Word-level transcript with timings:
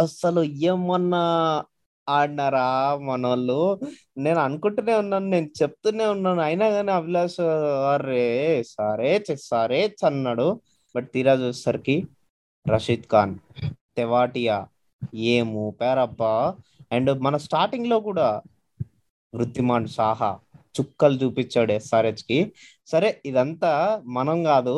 అసలు 0.00 0.42
ఏమన్నా 0.42 1.22
ఆడినారా 2.08 2.98
మనోళ్ళు? 3.02 3.80
నేను 4.18 4.40
అనుకుంటూనే 4.40 4.94
ఉన్నాను 4.94 5.26
నేను 5.26 5.48
చెప్తూనే 5.62 6.06
ఉన్నాను. 6.06 6.40
అయినా 6.40 6.68
కానీ 6.70 6.90
అభిలాష్ 6.90 7.40
అరే 7.94 8.62
సరే 8.62 9.24
చె- 9.30 9.36
సరే 9.40 9.94
అన్నాడు. 10.04 10.60
బట్ 10.96 11.12
తీరా 11.12 11.32
చూసేసరికి 11.32 11.96
రషీద్ 12.68 13.02
ఖాన్ 13.12 13.34
తెవాటియా 13.96 14.66
ఏము 15.14 15.76
పేరబ్బా. 15.80 16.54
అండ్ 16.92 17.20
మన 17.22 17.36
స్టార్టింగ్లో 17.36 18.00
కూడా 18.00 18.42
వృత్తిమాన్ 19.34 19.88
సాహా 19.88 20.38
చుక్కలు 20.76 21.14
చూపించాడు 21.16 21.72
ఎస్ఆర్హెచ్కి 21.72 22.52
సరే 22.86 23.20
ఇదంతా 23.26 24.02
మనం 24.06 24.44
కాదు 24.44 24.76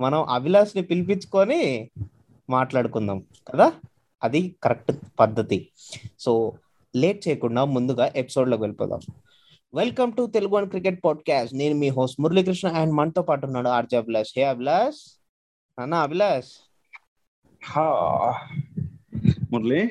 మనం 0.00 0.22
అభిలాష్ని 0.28 0.82
పిలిపించుకొని 0.82 1.90
మాట్లాడుకుందాం 2.50 3.18
కదా? 3.48 3.72
అది 4.24 4.56
కరెక్ట్ 4.62 4.92
పద్ధతి. 5.20 5.68
సో 6.18 6.52
లేట్ 6.96 7.28
చేయకుండా 7.28 7.64
ముందుగా 7.64 8.12
ఎపిసోడ్లోకి 8.16 8.62
వెళ్ళిపోదాం. 8.62 9.00
Welcome 9.74 10.12
to 10.12 10.26
Telugu 10.26 10.54
one 10.54 10.68
cricket 10.68 11.04
podcast. 11.04 11.54
నేను 11.54 11.74
మీ 11.74 11.88
హోస్ట్ 11.88 12.20
మురళీకృష్ణ 12.20 12.68
అండ్ 12.68 12.94
మనతో 12.94 13.22
పాటు 13.22 13.46
ఉన్నాడు 13.46 13.68
ఆర్జే 13.68 13.96
అభిలాష్. 13.96 14.34
హే 14.36 14.44
అభిలాష్. 14.44 15.20
అన్న 15.78 15.94
అభిలాష్. 15.94 16.72
హా. 17.64 18.40
మురళి 19.52 19.90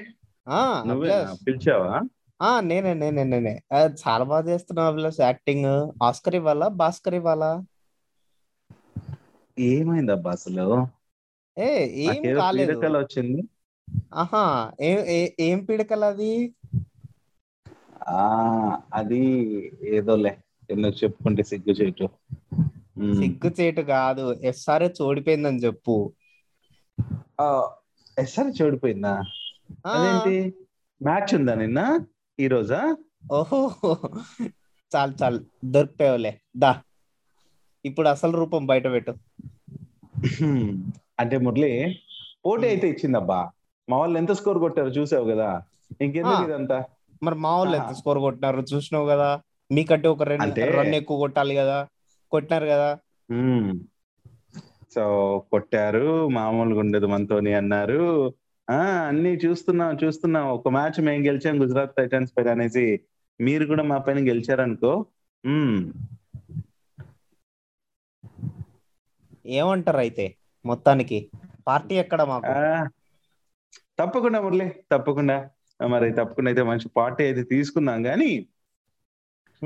పిలిచావా? 1.48 2.02
నేనే 2.60 2.94
నేనే 2.94 3.24
నేనే. 3.24 3.62
చాలా 3.74 4.24
బాగా 4.24 4.50
చేస్తున్నావు 4.50 4.88
అభిలాష్ 4.88 5.22
యాక్టింగ్. 5.22 5.92
ఆస్కర్ 6.04 6.36
ఇవ్వాలా? 6.36 6.68
భాస్కర్ 6.68 7.16
ఇవ్వాలా? 7.16 7.66
ఏమైందబ్బా 9.60 10.32
అసలు? 10.32 10.88
ఏ 11.58 11.88
ఏం 12.04 12.36
కాలేదు. 12.36 12.80
వచ్చింది. 12.80 13.44
ఆహా 14.14 14.44
ఏం 14.82 15.00
ఏ- 15.10 15.66
పిడకలు 15.66 16.06
అది? 16.06 16.32
ఆ 18.14 18.24
అది 18.94 19.22
ఏదోలే 19.90 20.34
ఎందుకు 20.70 20.96
చెప్పుకుంటే 21.04 21.44
సిగ్గు 21.44 21.74
చేయటం 21.74 22.10
ఉమ్. 23.00 23.16
సిగ్గుచేటు 23.16 23.82
కాదు 23.88 24.26
ఎస్ఆర్హెచ్ 24.44 25.02
ఓడిపోయిందని 25.02 25.58
చెప్పు. 25.58 25.96
ఎస్ఆర్ 28.18 28.52
చెడిపోయిందా? 28.58 29.14
అదేంటి? 29.94 30.36
మ్యాచ్ 31.02 31.36
ఉందా 31.36 31.56
నిన్న 31.56 31.80
ఈ 32.40 32.48
రోజా? 32.48 32.80
ఓహో 33.32 33.60
చాలు 34.92 35.14
చాలు 35.22 35.40
దొరికిపోయావులే 35.66 36.32
దా. 36.58 36.72
ఇప్పుడు 37.86 38.08
అసలు 38.08 38.38
రూపం 38.38 38.66
బయట 38.66 38.88
పెట్టు. 38.88 39.14
అంటే 41.20 41.38
మురళి 41.38 41.72
పోటీ 42.46 42.68
అయితే 42.68 42.90
ఇచ్చిందబ్బా. 42.90 43.40
మా 43.90 43.98
వాళ్ళు 43.98 44.18
ఎంత 44.18 44.32
స్కోర్ 44.32 44.58
కొట్టారు 44.58 44.88
చూసావు 44.88 45.26
కదా? 45.26 45.64
ఇంకెందుకు. 46.02 46.44
ఇదంతా? 46.44 46.84
మరి 47.24 47.36
మా 47.36 47.58
వాళ్ళు 47.58 47.76
ఎంత. 47.76 47.92
స్కోర్ 47.92 48.20
కొట్టినారు 48.20 48.66
చూసినావు 48.74 49.06
కదా? 49.06 49.42
మీకంటే 49.72 50.08
ఒక 50.08 50.24
రెండు 50.24 50.60
రన్ 50.60 50.96
ఎక్కువ 50.96 51.18
కొట్టాలి 51.18 51.56
కదా? 51.56 51.88
కొట్టినారు 52.32 52.66
కదా. 52.66 52.98
సో 54.96 55.04
కొట్టారు 55.52 56.28
మామూలుగా 56.28 56.80
ఉండదు 56.80 57.06
మనతోని 57.06 57.54
అన్నారు. 57.54 58.34
ఆ 58.70 58.76
అన్ని 58.84 59.36
చూస్తున్నాం 59.36 59.98
చూస్తున్నాం. 60.04 60.48
ఒక 60.48 60.68
మ్యాచ్ 60.68 61.02
మేము 61.02 61.24
గెలిచాం 61.24 61.62
గుజరాత్ 61.62 61.96
టైటన్స్ 61.96 62.32
పైన 62.38 62.50
అనేసి. 62.50 63.00
మీరు 63.42 63.66
కూడా 63.66 63.84
మా 63.84 63.98
పైన 63.98 64.18
గెలిచారనుకో. 64.18 65.06
ఏమంటారు 69.46 69.98
అయితే? 69.98 70.36
మొత్తానికి 70.66 71.32
పార్టీ 71.68 71.96
ఎక్కడ 71.96 72.24
మాకు? 72.24 72.46
తప్పకుండా 74.00 74.42
మురళి 74.42 74.70
తప్పకుండా. 74.92 75.50
మరి 75.88 76.12
తప్పకుండా 76.12 76.50
అయితే 76.50 76.64
మంచి 76.64 76.90
పార్టీ 76.98 77.24
అయితే 77.24 77.44
తీసుకుందాం. 77.44 78.04
కానీ. 78.04 78.48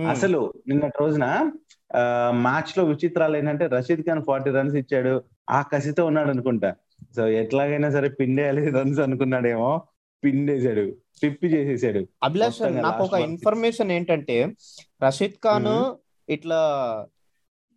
అసలు 0.10 0.54
నిన్నటి 0.68 0.94
రోజున 1.00 1.52
ఆ 1.96 2.32
మ్యాచ్లో 2.36 2.86
విచిత్రాలు 2.86 3.38
ఏంటంటే 3.38 3.68
రషీద్ 3.68 4.02
ఖాన్ 4.02 4.24
ఫార్టీ 4.24 4.50
రన్స్ 4.50 4.76
ఇచ్చాడు 4.76 5.24
ఆ 5.50 5.62
కసితో 5.62 6.06
ఉన్నాడు 6.06 6.30
అనుకుంటా. 6.30 6.76
సో 7.16 7.28
ఎట్లాగైనా 7.28 7.92
సరే 7.92 8.10
పిండేయాలి 8.10 8.70
రన్స్ 8.70 9.00
అనుకున్నాడేమో 9.00 9.82
పిండేశాడు 10.24 10.96
పిప్పి 11.24 11.48
చేసేసాడు. 11.48 12.08
అభిలాష్ 12.24 12.62
నాకు 12.62 13.04
ఒక 13.04 13.14
ఇన్ఫర్మేషన్ 13.14 13.92
ఏంటంటే 13.92 14.56
రషీద్ 15.04 15.34
ఖాన్ 15.44 15.96
ఇట్లా 16.32 16.60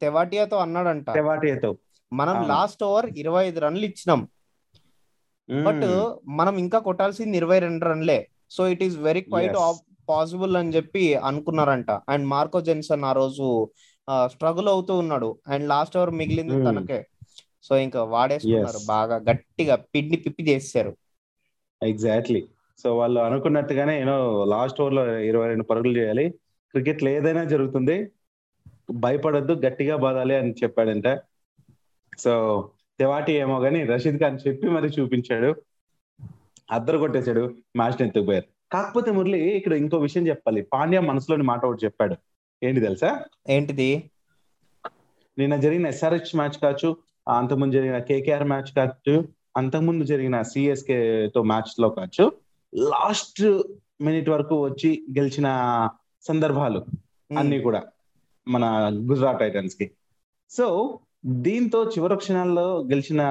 తెవాటియాతో 0.00 0.56
అన్నాడంట. 0.56 1.10
తెవాటియాతో. 1.10 1.76
మనం. 2.12 2.48
లాస్ట్ 2.48 2.84
ఓవర్ 2.84 3.06
ఇరవై 3.06 3.46
ఐదు 3.46 3.60
రన్లు 3.60 3.84
ఇచ్చినాం. 3.84 4.28
బట్ 5.66 5.86
మనం 6.28 6.56
ఇంకా 6.56 6.78
కొట్టాల్సింది 6.78 7.36
ఇరవై 7.36 7.58
రెండు 7.58 7.84
రన్లే. 7.84 8.28
So 8.50 8.68
it 8.68 8.82
is 8.82 8.96
very 8.96 9.20
quite. 9.20 9.56
Possible 10.08 10.56
అని 10.56 10.70
చెప్పి 10.70 11.14
అనుకున్నారంట. 11.14 11.90
అండ్ 11.90 12.26
మార్కో 12.26 12.60
జెన్సన్ 12.60 13.04
ఆ 13.04 13.12
రోజు 13.12 13.70
స్ట్రగుల్ 14.26 14.68
అవుతూ 14.68 14.98
ఉన్నాడు. 14.98 15.38
అండ్ 15.48 15.68
లాస్ట్ 15.68 15.96
ఓవర్ 15.96 16.10
మిగిలింది. 16.10 16.64
తనకే. 16.64 17.06
సో 17.62 17.76
ఇంకా 17.76 18.04
వాడేసుకున్నారు. 18.04 18.78
Yes. 18.78 18.86
బాగా 18.86 19.16
గట్టిగా 19.16 19.74
పిండి 19.74 20.16
పిప్పి 20.16 20.42
చేశారు 20.42 20.96
ఎగ్జాక్ట్లీ 21.82 22.46
సో 22.82 22.96
వాళ్ళు 22.96 23.20
అనుకున్నట్టుగానే 23.20 24.00
యూనో 24.00 24.44
లాస్ట్ 24.44 24.80
ఓవర్లో 24.80 25.18
ఇరవై 25.18 25.48
రెండు 25.48 25.64
పరుగులు 25.64 25.98
చేయాలి. 25.98 26.28
క్రికెట్లో 26.70 27.10
ఏదైనా 27.10 27.44
జరుగుతుంది. 27.44 27.96
భయపడొద్దు 28.92 29.52
గట్టిగా 29.66 29.96
బాదాలి 29.96 30.34
అని 30.36 30.52
చెప్పాడంట. 30.52 31.20
సో 32.18 32.32
తెవాటి 33.00 33.32
ఏమో 33.32 33.60
గానీ 33.60 33.84
రషీద్ 33.84 34.18
ఖాన్ 34.18 34.38
చెప్పి 34.48 34.68
మరి 34.68 34.88
చూపించాడు. 34.88 35.54
అద్దరు 36.70 36.98
కొట్టేశాడు. 36.98 37.54
మ్యాచ్ 37.76 38.02
ఎత్తుకుపోయారు. 38.02 38.72
కాకపోతే 38.72 39.10
మురళి 39.10 39.38
ఇక్కడ 39.38 39.72
ఇంకో 39.72 39.98
విషయం 39.98 40.28
చెప్పాలి. 40.28 40.62
పాండ్యా 40.62 41.00
మనసులోని 41.00 41.42
మాట 41.42 41.64
ఒకటి 41.64 41.84
చెప్పాడు. 41.84 42.16
ఏంటి 42.62 42.80
తెలుసా? 42.80 43.24
ఏంటిది? 43.48 44.10
నిన్న 45.38 45.56
జరిగిన 45.56 45.86
ఎస్ఆర్హెచ్ 45.86 46.36
మ్యాచ్ 46.36 46.60
కావచ్చు 46.62 46.96
అంతకుముందు 47.28 47.74
జరిగిన 47.74 47.98
కేకేఆర్ 47.98 48.44
మ్యాచ్ 48.44 48.74
కావచ్చు 48.76 49.28
అంతకుముందు 49.56 50.04
జరిగిన 50.04 50.42
సిఎస్కే 50.42 51.28
తో 51.34 51.42
మ్యాచ్లో 51.42 51.88
కావచ్చు 51.88 52.32
లాస్ట్ 52.74 53.62
మినిట్ 54.00 54.28
వరకు 54.28 54.64
వచ్చి 54.64 55.06
గెలిచిన 55.18 55.46
సందర్భాలు. 56.22 56.84
అన్ని 57.38 57.58
కూడా 57.58 57.82
మన 58.48 58.90
గుజరాత్ 59.10 59.38
టైటన్స్కి 59.38 59.90
సో 60.50 60.98
దీంతో 61.26 61.84
చివరి 61.84 62.16
క్షణాల్లో 62.16 62.82
గెలిచిన 62.82 63.22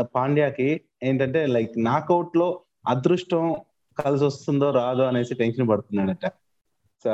పాండ్యాకి 0.00 0.80
ఏంటంటే 1.02 1.46
లైక్ 1.46 1.84
నాకౌట్లో 1.84 2.60
అదృష్టం 2.88 3.56
కలిసి 4.04 4.24
వస్తుందో 4.24 4.70
రాదో 4.70 5.02
అనేసి 5.02 5.34
టెన్షన్ 5.34 5.68
పడుతున్నాడట. 5.68 6.26
సో 7.04 7.10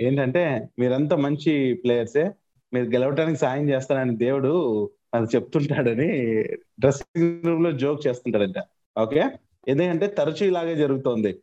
ఏంటంటే 0.00 0.68
మీరంతా 0.78 1.16
మంచి 1.16 1.74
ప్లేయర్సే. 1.74 2.30
మీరు 2.74 2.84
గెలవడానికి 2.84 3.38
సాయం 3.38 3.68
చేస్తానని 3.68 4.16
దేవుడు 4.16 4.90
అది 5.14 5.36
చెప్తుంటాడని 5.36 6.42
డ్రెస్సింగ్ 6.80 7.44
రూమ్లో 7.44 7.72
జోక్ 7.72 8.06
చేస్తుంటాడంట. 8.06 8.54
ఓకే? 8.98 9.24
ఎందుకంటే 9.68 10.06
తరచూ 10.06 10.46
ఇలాగే 10.46 10.76
జరుగుతోంది. 10.76 11.38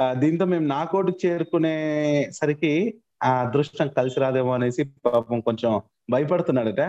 ఆ, 0.00 0.12
దీంతో 0.12 0.44
మేము 0.44 0.66
నాకౌట్ 0.66 1.26
చేరుకునేసరికి 1.26 2.94
ఆ 3.22 3.40
అదృష్టం 3.40 3.88
కలిసి 3.88 4.20
రాదేమో 4.20 4.52
అనేసి 4.52 4.84
పాపం 4.84 5.40
కొంచెం 5.40 5.80
భయపడుతున్నాడట. 6.10 6.80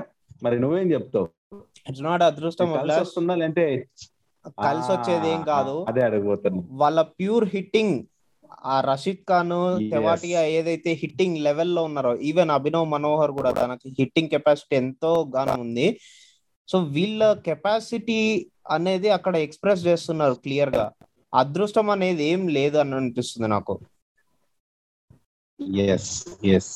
మరి 0.44 0.58
నువ్వేం 0.60 0.88
చెప్తావు? 0.92 1.28
ఇట్స్ 1.90 2.04
నాట్ 2.04 2.24
అదృష్టం 2.24 2.70
వస్తుందా 2.72 3.36
లేదంటే 3.42 3.66
కలిసి 4.66 4.90
వచ్చేది 4.92 5.28
ఏం 5.34 5.42
కాదు. 5.44 5.76
అదే 5.90 6.02
అడగబోతున్నా 6.08 6.62
వాళ్ళ 6.82 7.00
ప్యూర్ 7.18 7.46
హిట్టింగ్ 7.54 7.96
ఆ 8.66 8.76
రషీద్ 8.82 9.24
ఖాన్. 9.30 9.56
తెవాటియా 9.92 10.42
ఏదైతే 10.58 10.92
హిట్టింగ్ 11.02 11.38
లెవెల్లో 11.38 11.82
ఉన్నారో 11.84 12.12
ఈవెన్ 12.30 12.52
అభినవ్ 12.58 12.86
మనోహర్ 12.94 13.32
కూడా 13.32 13.52
తనకి 13.52 13.90
హిట్టింగ్ 14.00 14.30
కెపాసిటీ 14.30 14.76
ఎంతో 14.76 15.12
గానం 15.36 15.60
ఉంది. 15.66 15.88
సో 16.70 16.80
వీళ్ళ 16.96 17.22
కెపాసిటీ 17.48 18.20
అనేది 18.72 19.10
అక్కడ 19.10 19.36
ఎక్స్ప్రెస్ 19.48 19.82
చేస్తున్నారు 19.88 20.34
క్లియర్గా. 20.46 20.86
అదృష్టం 21.34 21.90
అనేది 21.90 22.24
ఏం 22.24 22.42
లేదు 22.58 22.78
అని 22.78 22.96
అనిపిస్తుంది 22.96 23.48
నాకు. 23.48 23.74
ఎస్ 25.90 26.14
ఎస్ 26.56 26.72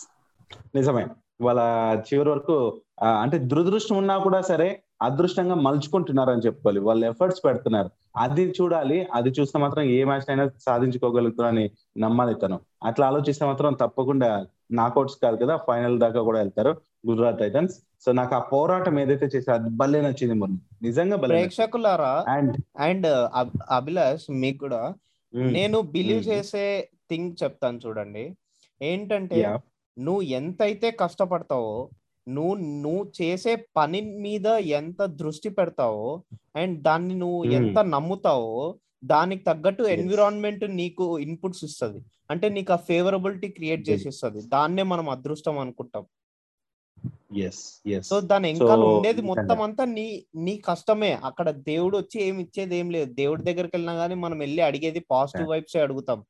నిజమే. 0.76 1.06
వాళ్ళ 1.42 1.62
చివరి 2.08 2.30
వరకు 2.30 2.56
అంటే 3.22 3.38
దురదృష్టం 3.52 3.96
ఉన్నా 3.98 4.18
కూడా 4.18 4.40
సరే 4.42 4.70
అదృష్టంగా 5.02 5.56
మలుచుకుంటున్నారు 5.56 6.32
అని 6.32 6.42
చెప్పుకోవాలి. 6.46 6.80
వాళ్ళు 6.80 7.04
ఎఫర్ట్స్ 7.06 7.42
పెడుతున్నారు. 7.46 7.90
అది 8.18 8.44
చూడాలి. 8.58 8.98
అది 9.14 9.30
చూస్తే 9.30 9.58
మాత్రం 9.60 9.84
ఏ 9.98 10.00
మ్యాచ్ 10.04 10.28
అయినా 10.30 10.46
సాధించుకోగలుగుతారని 10.66 11.66
నమ్మాలి 11.98 12.36
తను. 12.36 12.58
అట్లా 12.84 13.08
ఆలోచిస్తే 13.08 13.46
మాత్రం 13.46 13.74
తప్పకుండా 13.74 14.30
నాకౌట్స్ 14.72 15.16
కాదు 15.24 15.38
కదా 15.44 15.56
ఫైనల్ 15.68 15.96
దాకా 16.00 16.22
కూడా 16.22 16.40
వెళ్తారు 16.40 16.72
గుజరాత్ 17.10 17.40
టైటన్స్. 17.40 17.76
సో 18.06 18.12
నాకు 18.12 18.36
ఆ 18.36 18.42
పోరాటం 18.54 19.00
ఏదైతే 19.00 19.26
చేసి 19.26 19.52
అది 19.52 19.70
భలే 19.70 20.02
నచ్చింది 20.02 20.34
మొన్న. 20.34 20.58
నిజంగా 20.82 21.18
ప్రేక్షకులారా 21.18 22.14
అండ్ 22.28 22.58
అండ్ 22.80 23.08
అభిలాష్ 23.72 24.28
మీకు 24.44 24.58
కూడా 24.58 24.82
నేను 25.34 25.80
బిలీవ్. 25.96 26.24
చేసే 26.28 26.66
థింగ్ 27.10 27.32
చెప్తాను 27.44 27.80
చూడండి. 27.88 28.26
ఏంటంటే 28.82 29.40
నువ్వు 30.00 30.22
ఎంతైతే 30.22 30.92
కష్టపడతావో 30.92 31.90
నువ్వు 32.28 32.56
నువ్వు 32.56 33.12
చేసే 33.22 33.66
పని 33.78 34.02
మీద 34.02 34.48
ఎంత 34.48 35.06
దృష్టి 35.06 35.50
పెడతావో 35.50 36.24
అండ్ 36.56 36.84
దాన్ని 36.84 37.16
నువ్వు 37.16 37.44
Hmm. 37.44 37.54
ఎంత 37.54 37.80
నమ్ముతావో 37.80 38.76
దానికి 39.04 39.44
తగ్గట్టు. 39.44 39.84
ఎన్విరాన్మెంట్ 39.84 40.76
నీకు 40.76 41.20
ఇన్పుట్స్ 41.20 41.64
ఇస్తుంది. 41.64 42.00
అంటే 42.32 42.50
నీకు 42.50 42.74
ఆ 42.74 42.76
ఫేవరబిలిటీ 42.76 43.48
క్రియేట్ 43.48 43.82
Yes. 43.82 43.90
చేసి 43.90 44.10
ఇస్తుంది 44.10 44.42
దాన్నే 44.42 44.84
మనం 44.84 45.10
అదృష్టం 45.10 45.60
అనుకుంటాం. 45.60 46.06
సో 48.02 48.20
దాని 48.22 48.56
So, 48.56 48.74
ఉండేది. 48.74 49.22
మొత్తం 49.22 49.62
అంతా 49.62 49.86
నీ 49.86 50.26
నీ 50.36 50.58
కష్టమే. 50.58 51.14
అక్కడ 51.14 51.50
దేవుడు 51.50 51.98
వచ్చి 51.98 52.24
ఏమి 52.24 52.44
ఇచ్చేది 52.44 52.76
ఏం 52.76 52.90
లేదు. 52.90 53.14
దేవుడి 53.14 53.44
దగ్గరికి 53.44 53.76
వెళ్ళినా 53.76 53.94
గానీ 53.94 54.16
మనం 54.16 54.38
వెళ్ళి 54.38 54.62
అడిగేది 54.62 55.00
పాజిటివ్ 55.00 55.50
వైబ్స్ 55.50 55.76
అడుగుతాం. 55.76 56.24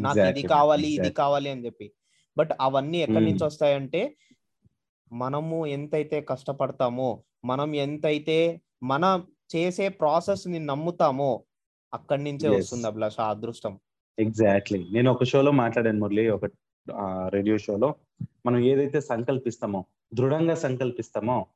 నాకు 0.00 0.20
ఇది 0.20 0.42
కావాలి 0.42 0.88
ఇది 0.88 1.10
కావాలి 1.10 1.50
అని 1.50 1.64
చెప్పి. 1.64 1.92
బట్ 2.38 2.52
అవన్నీ 2.60 2.98
ఎక్కడి. 2.98 3.24
నుంచి 3.24 3.44
వస్తాయంటే 3.44 4.16
మనము 5.12 5.66
ఎంతైతే 5.66 6.20
కష్టపడతామో 6.20 7.08
మనం 7.44 7.74
ఎంతైతే 7.74 8.38
మన 8.82 9.04
చేసే 9.56 9.88
ప్రాసెస్ని 9.88 10.58
నమ్ముతామో 10.58 11.30
అక్కడి 11.94 12.24
నుంచే. 12.24 12.48
వస్తుంది 12.48 12.86
అభిలాష 12.86 13.20
అదృష్టం. 13.20 13.74
ఎగ్జాక్ట్లీ 14.18 14.88
నేను 14.92 15.10
ఒక 15.10 15.24
షోలో 15.24 15.52
మాట్లాడాను 15.52 15.98
మురళి 15.98 16.28
ఒక 16.28 16.44
రేడియో 17.28 17.58
షోలో 17.58 17.94
మనం 18.46 18.58
ఏదైతే 18.58 19.00
సంకల్పిస్తామో 19.00 19.80
దృఢంగా 20.14 20.54
సంకల్పిస్తామో 20.54 21.46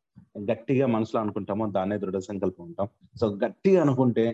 గట్టిగా 0.50 0.86
మనసులో 0.86 1.20
అనుకుంటామో 1.22 1.66
దాన్నే 1.70 1.98
దృఢ 1.98 2.18
సంకల్పం 2.18 2.64
ఉంటాం 2.64 2.88
సో 3.20 3.26
గట్టిగా 3.44 3.82
అనుకుంటే 3.82 4.24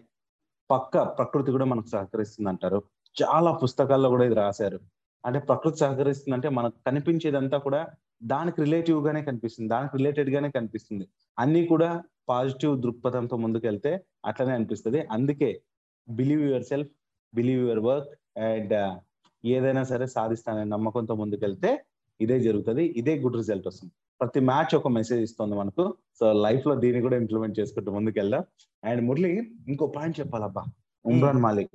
పక్క 0.71 1.03
ప్రకృతి 1.03 1.51
కూడా 1.51 1.65
మనకు 1.65 1.87
సహకరిస్తుంది 1.87 2.49
అంటారు 2.49 2.79
చాలా 3.17 3.53
పుస్తకాల్లో 3.53 4.09
కూడా 4.09 4.25
ఇది 4.25 4.35
రాశారు. 4.35 4.79
అంటే 5.27 5.39
ప్రకృతి 5.39 5.77
సహకరిస్తుంది 5.77 6.35
అంటే 6.35 6.49
మనకు 6.49 6.75
కనిపించేదంతా 6.87 7.59
కూడా 7.59 7.87
దానికి 8.23 8.63
రిలేటివ్ 8.63 9.07
గానే 9.07 9.23
కనిపిస్తుంది. 9.23 9.71
దానికి 9.71 9.97
రిలేటెడ్ 9.97 10.31
గానే 10.31 10.51
కనిపిస్తుంది. 10.51 11.09
అన్ని 11.39 11.67
కూడా 11.67 12.03
పాజిటివ్ 12.29 12.83
దృక్పథంతో 12.83 13.37
ముందుకెళ్తే 13.37 14.05
అట్లనే 14.25 14.53
అనిపిస్తుంది. 14.53 15.07
అందుకే 15.13 15.61
believe 16.09 16.43
yourself 16.63 16.91
believe 17.35 17.63
your 17.63 17.79
work 17.79 18.39
and 18.39 18.99
ఏదైనా 19.45 19.83
సరే 19.85 20.07
సాధిస్తాననే 20.07 20.65
నమ్మకంతో 20.65 21.15
ముందుకెళ్తే 21.15 21.85
ఇదే 22.21 22.41
జరుగుతుంది. 22.41 22.85
ఇదే 22.85 23.19
గుడ్ 23.19 23.37
రిజల్ట్ 23.37 23.67
వస్తుంది. 23.67 23.93
ప్రతి 24.21 24.41
మ్యాచ్ 24.41 24.75
ఒక 24.75 24.89
మెసేజ్ 24.89 25.23
ఇస్తుంది 25.23 25.55
మనకు. 25.57 25.95
సో 26.19 26.33
లైఫ్లో 26.33 26.75
దీన్ని 26.75 27.03
కూడా 27.03 27.17
ఇంప్లిమెంట్ 27.17 27.61
చేసుకుంటూ 27.61 27.93
ముందుకెళ్దాం. 27.93 28.45
అండ్ 28.85 29.03
మురళి 29.03 29.55
ఇంకో 29.69 29.87
పాయింట్ 29.87 30.21
చెప్పాలబ్బా. 30.21 30.65
ఉమ్రాన్ 31.07 31.39
మాలిక్. 31.39 31.71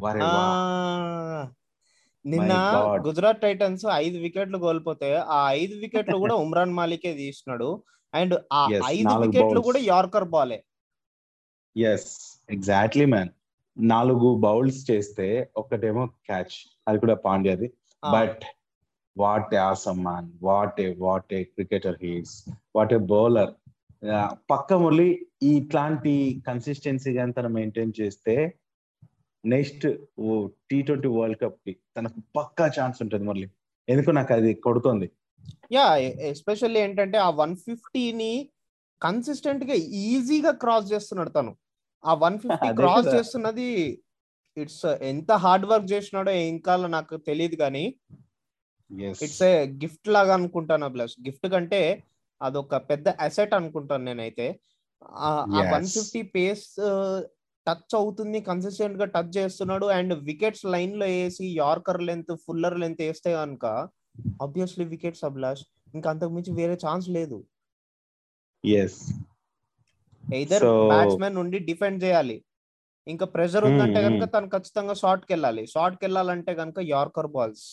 వారే. 0.00 0.20
నిన్న. 2.24 2.52
గుజరాత్ 3.06 3.42
టైటన్స్ 3.44 3.84
ఐదు 3.96 4.18
వికెట్లు 4.24 4.58
కోల్పోతే 4.64 5.08
ఆ 5.36 5.40
ఐదు 5.60 5.74
వికెట్లు 5.84 6.16
కూడా 6.24 6.34
ఉమ్రాన్ 6.44 6.74
మాలికే 6.78 7.12
తీసినాడు. 7.22 7.68
అండ్ 8.14 8.34
ఆ 8.52 8.62
ఐదు 8.90 9.12
వికెట్లు. 9.24 9.60
కూడా 9.68 9.80
యార్కర్ 9.90 10.28
బాలే. 10.34 10.58
ఎస్ 11.76 12.10
ఎగ్జాక్ట్లీ 12.48 13.06
మ్యాన్ 13.12 13.30
నాలుగు 13.76 14.28
బౌల్స్ 14.44 14.80
చేస్తే 14.90 15.26
ఒకటేమో 15.56 16.04
క్యాచ్. 16.28 16.56
అది 16.88 16.98
కూడా 17.02 17.16
పాండ్యాది. 17.26 17.68
But 18.02 18.42
what 19.16 19.54
a 19.54 19.60
awesome 19.70 20.02
man 20.04 20.28
what 20.42 20.78
a 20.80 20.88
what 20.98 21.32
a 21.34 21.42
cricketer 21.54 21.98
he's 22.02 22.34
what 22.76 22.92
a 22.92 23.00
bowler 23.12 23.52
పక్క 24.50 24.74
మురళి 24.82 25.08
ఇట్లాంటి 25.50 26.12
కన్సిస్టెన్సీ 26.48 27.10
కానీ 27.14 27.32
తను 27.32 27.50
మెయింటైన్ 27.56 27.92
చేస్తే 28.00 28.34
నెక్స్ట్ 29.44 29.86
టీ 30.70 30.82
ట్వంటీ 30.82 31.08
వరల్డ్ 31.08 31.40
కప్కి 31.40 31.78
తనకు 31.96 32.22
పక్కా 32.36 32.66
ఛాన్స్ 32.66 33.02
ఉంటుంది 33.02 33.24
మురళి 33.24 33.50
ఎందుకు 33.88 34.10
నాకు 34.10 34.32
అది 34.32 34.54
కొడుతుంది. 34.54 35.10
యా 35.72 35.96
ఎస్పెషల్లీ 35.96 36.80
ఏంటంటే 36.80 37.18
ఆ 37.18 37.30
వన్ 37.30 37.56
ఫిఫ్టీని 37.56 38.50
కన్సిస్టెంట్గా 39.02 39.74
ఈజీగా 39.74 40.50
క్రాస్ 40.52 40.92
చేస్తున్నాడు 40.92 41.30
తను. 41.30 41.56
ఆ 42.04 42.14
వన్ 42.14 42.38
ఫిఫ్టీ 42.38 42.68
క్రాస్. 42.76 43.14
చేస్తున్నది 43.14 44.02
ఇట్స్ 44.56 44.84
ఎంత 44.84 45.32
హార్డ్ 45.32 45.66
వర్క్ 45.66 45.92
చేసినాడో 45.92 46.30
ఇంకా 46.30 46.76
నాకు 46.76 47.16
తెలియదు 47.16 47.56
కానీ 47.56 47.84
ఇట్స్ 49.22 49.42
ఏ 49.42 49.66
గిఫ్ట్ 49.66 50.08
లాగా 50.08 50.34
అనుకుంటాను 50.34 50.88
ప్లస్ 50.88 51.14
గిఫ్ట్ 51.20 51.46
కంటే 51.46 52.02
అదొక 52.42 52.76
పెద్ద 52.76 53.08
అసెట్ 53.08 53.54
అనుకుంటాను 53.54 54.04
నేనైతే. 54.04 54.60
ఆ. 55.10 55.44
వన్ 55.72 55.86
ఫిఫ్టీ 55.86 56.22
పేస్ 56.22 56.66
టచ్ 57.66 57.94
అవుతుంది 57.94 58.38
కన్సిస్టెంట్గా 58.40 59.06
టచ్ 59.14 59.32
చేస్తున్నాడు 59.36 59.86
అండ్ 59.86 60.14
వికెట్స్ 60.14 60.64
లైన్లో 60.64 61.06
వేసి 61.06 61.46
యార్కర్ 61.58 62.02
లెంత్ 62.02 62.32
ఫుల్లర్ 62.46 62.78
లెంత్ 62.78 63.02
వేస్తే 63.02 63.32
కనుక 63.32 63.66
ఆబ్వియస్లీ 64.42 64.84
వికెట్స్ 64.84 65.24
అభిలాష్. 65.24 65.62
ఇంకా 65.94 66.10
అంతకు 66.10 66.32
మించి 66.32 66.52
వేరే 66.52 66.74
ఛాన్స్ 66.86 67.06
లేదు. 67.08 67.38
ఎస్ 68.64 69.00
ఎయిదర్ 70.24 70.64
బ్యాట్స్మెన్ 70.92 71.34
నుండి 71.34 71.58
డిఫెండ్ 71.58 72.00
చేయాలి. 72.04 72.36
ఇంకా 73.06 73.26
ప్రెషర్ 73.26 73.64
ఉందంటే 73.64 74.00
కనుక 74.02 74.22
hmm. 74.22 74.32
తను 74.34 74.48
ఖచ్చితంగా 74.48 74.94
షార్ట్కి 74.94 75.32
వెళ్ళాలి 75.32 75.62
షార్ట్కి 75.66 76.04
వెళ్ళాలంటే 76.04 76.52
కనుక 76.54 76.78
యార్కర్ 76.94 77.26
బాల్స్ 77.26 77.64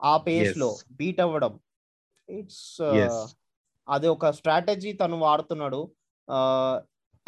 ఆ 0.00 0.16
పేస్. 0.16 0.54
లో 0.58 0.70
బీట్ 0.92 1.20
అవ్వడం. 1.20 1.52
ఇట్స్. 2.28 2.80
అది 3.88 4.08
ఒక 4.08 4.30
స్ట్రాటజీ 4.30 4.92
తను 4.92 5.16
వాడుతున్నాడు. 5.16 5.80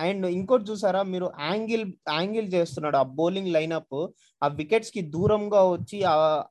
అండ్ 0.02 0.26
ఇంకోటి 0.26 0.64
చూసారా 0.64 1.02
మీరు 1.02 1.32
యాంగిల్ 1.40 1.92
యాంగిల్ 2.10 2.54
చేస్తున్నాడు 2.54 2.96
ఆ 2.96 3.02
బౌలింగ్ 3.02 3.48
లైనప్. 3.48 4.06
ఆ 4.42 4.46
వికెట్స్కి 4.46 5.00
దూరంగా 5.00 5.68
వచ్చి 5.68 6.02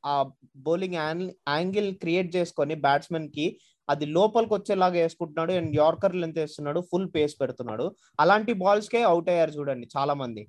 ఆ- 0.05 0.29
బౌలింగ్ 0.55 0.95
యాంగిల్ 1.49 1.95
క్రియేట్ 1.95 2.35
చేసుకొని 2.35 2.75
బ్యాట్స్మెన్కి 2.75 3.59
అది 3.89 4.05
లోపలికి 4.05 4.53
వచ్చేలాగా 4.53 4.93
వేసుకుంటున్నాడు 4.93 5.51
అండ్ 5.51 5.75
యార్కర్ 5.75 6.15
లెంత్ 6.15 6.39
వేస్తున్నాడు 6.39 6.79
ఫుల్ 6.91 7.07
పేస్ 7.15 7.35
పెడుతున్నాడు. 7.41 7.95
అలాంటి 8.19 8.53
బాల్స్ 8.53 8.89
కే 8.89 9.03
అవుట్ 9.03 9.29
అయ్యారు 9.29 9.51
చూడండి 9.51 9.87
చాలా 9.97 10.13
మంది 10.13 10.47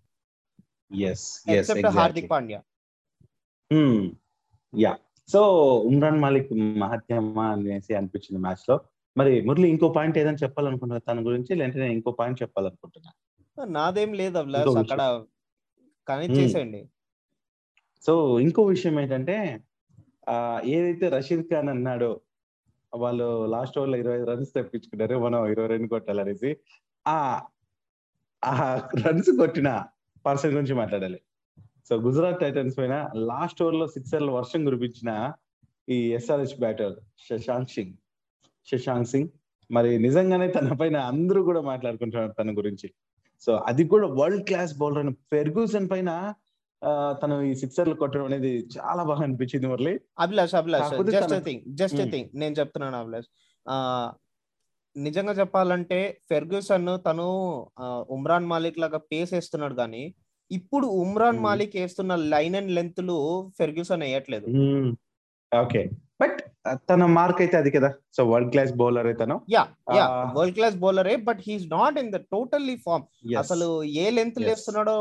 except 1.59 1.87
Hardik 2.01 2.31
Pandya. 2.31 2.61
Yeah 4.79 4.97
so 5.29 5.43
Umran 5.79 6.21
Malik 6.21 6.53
మహత్యమా 6.53 7.49
అనేసి 7.49 7.95
అనిపించింది 7.95 8.43
మ్యాచ్లో. 8.43 8.81
మరి 9.17 9.41
మురళి 9.41 9.69
ఇంకో 9.69 9.89
పాయింట్ 9.89 10.19
ఏదైనా 10.19 10.37
చెప్పాలనుకుంటున్నా? 10.43 10.99
తన 10.99 11.27
గురించి 11.27 11.55
లేదంటే 11.55 11.79
నేను 11.79 11.93
ఇంకో 11.93 12.11
పాయింట్ 12.11 12.43
చెప్పాలనుకుంటున్నా. 12.43 13.13
నాదేం 13.65 14.13
లేదు 14.13 14.39
అభిలాష్ 14.39 14.77
అక్కడ 14.77 15.25
కనెక్ట్. 16.09 16.39
చేసేయండి. 16.39 16.89
సో 18.03 18.41
ఇంకో 18.41 18.63
విషయం 18.63 19.01
ఏంటంటే 19.01 19.65
ఆ 20.29 20.61
ఏదైతే 20.65 21.09
రషీద్ 21.09 21.43
ఖాన్ 21.43 21.69
అన్నాడో 21.69 22.21
వాళ్ళు 22.93 23.47
లాస్ట్ 23.47 23.79
ఓవర్లో 23.79 23.97
ఇరవై 23.97 24.17
ఐదు 24.17 24.25
రన్స్ 24.25 24.53
తెప్పించుకున్నారు 24.53 25.19
మనం 25.19 25.47
ఇరవై 25.47 25.67
రెండు 25.67 25.89
కొట్టాలనేసి 25.89 26.57
ఆ 27.07 27.43
ఆ 28.45 28.89
రన్స్ 29.07 29.31
కొట్టిన 29.37 29.85
పర్సన్ 30.27 30.53
గురించి 30.53 30.75
మాట్లాడాలి. 30.75 31.21
సో 31.89 31.97
గుజరాత్ 31.97 32.41
టైటన్స్ 32.41 32.79
పైన 32.79 33.11
లాస్ట్ 33.15 33.63
ఓవర్లో 33.63 33.87
సిక్సర్ల 33.87 34.31
వర్షం 34.31 34.65
కురిపించిన 34.65 35.33
ఈ 35.89 36.13
ఎస్ఆర్హెచ్ 36.13 36.59
బ్యాటర్ 36.59 36.95
శశాంక్ 37.29 37.71
సింగ్. 37.71 37.95
శశాంక్ 38.71 39.09
సింగ్. 39.09 39.29
మరి 39.71 39.99
నిజంగానే 39.99 40.49
తన 40.49 40.73
పైన 40.73 40.97
అందరూ 40.97 41.43
కూడా 41.43 41.61
మాట్లాడుకుంటున్నారు 41.61 42.33
తన 42.33 42.51
గురించి. 42.57 42.89
సో 43.47 43.53
అది 43.69 43.85
కూడా 43.85 44.07
వరల్డ్ 44.07 44.45
క్లాస్ 44.45 44.73
బౌలర్ 44.79 44.99
అని 44.99 45.13
ఫెర్గూసన్ 45.13 45.91
పైన 45.91 46.11
తను 47.23 47.43
ఈ 47.43 47.55
సిక్సర్లు 47.55 47.95
కొట్టడం 47.95 48.25
అనేది 48.25 48.53
చాలా 48.79 49.03
బాగా 49.03 49.23
అనిపించింది 49.23 49.67
Murali. 49.67 50.01
Abhilash 50.19 50.55
Abhilash 50.55 50.91
just 51.11 51.45
thing 51.45 51.63
just. 51.77 52.11
Thing 52.11 52.29
నేను 52.35 52.55
చెప్తున్నాను 52.59 52.97
అభిలాష్. 52.97 53.29
ఆ 53.69 53.77
నిజంగా 54.97 55.33
చెప్పాలంటే 55.33 55.99
ఫెర్గ్యూసన్ 56.31 56.89
తను 57.07 57.29
ఉమ్రాన్ 58.11 58.47
మాలిక్ 58.47 58.79
లాగా 58.79 58.99
పేస్ 58.99 59.33
వేస్తున్నాడు 59.35 59.75
కానీ 59.75 60.15
ఇప్పుడు 60.51 60.87
ఉమ్రాన్. 60.87 61.39
మాలిక్ 61.39 61.77
వేస్తున్న 61.77 62.15
లైన్ 62.15 62.57
అండ్ 62.57 62.71
లెంత్ 62.71 63.03
ఫెర్గ్యూసన్ 63.59 64.03
వేయట్లేదు. 64.03 64.47
ఓకే. 65.53 65.83
బట్ 66.21 66.32
తన 66.89 67.05
మార్క్ 67.15 67.41
అయితే 67.43 67.57
అది 67.59 67.71
కదా 67.75 67.89
సో 68.17 68.23
వరల్డ్ 68.29 68.51
క్లాస్ 68.53 68.73
బౌలర్ 68.81 69.09
తను 69.21 69.37
yeah 69.55 69.63
yeah. 69.97 70.05
World 70.37 70.57
class 70.59 70.77
బౌలరే 70.83 71.15
but 71.29 71.41
he's 71.47 71.65
not 71.73 71.97
in 72.03 72.11
the 72.13 72.21
totally 72.35 72.77
form 72.85 73.05
Yes. 73.27 73.39
అసలు 73.43 73.67
ఏ 73.97 74.07
లెంత్. 74.17 74.39
లేస్తున్నాడో 74.45 74.95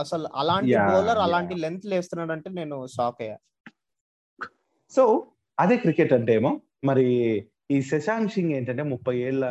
అసలు 0.00 0.26
అలాంటి 0.40 0.74
బౌలర్. 0.88 1.20
అలాంటి 1.26 1.56
లెంత్ 1.62 1.86
లేస్తున్నాడు 1.92 2.34
అంటే 2.36 2.50
నేను 2.58 2.78
షాక్ 2.94 3.20
అయ్యా 3.22 3.36
సో 4.92 5.04
అదే 5.58 5.76
క్రికెట్ 5.82 6.14
అంటే 6.16 6.32
ఏమో 6.34 6.52
మరి 6.84 7.06
ఈ 7.70 7.78
శశాంక్ 7.86 8.32
సింగ్ 8.34 8.52
ఏంటంటే 8.56 8.84
ముప్పై 8.90 9.16
ఏళ్ళ 9.24 9.44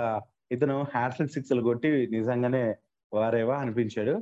ఇతను 0.51 0.75
హ్యాట్రిక్ 0.91 1.33
సిక్స్లు 1.33 1.61
కొట్టి 1.63 1.89
నిజంగానే 2.13 2.63
వారేవా 3.11 3.55
అనిపించాడు 3.63 4.13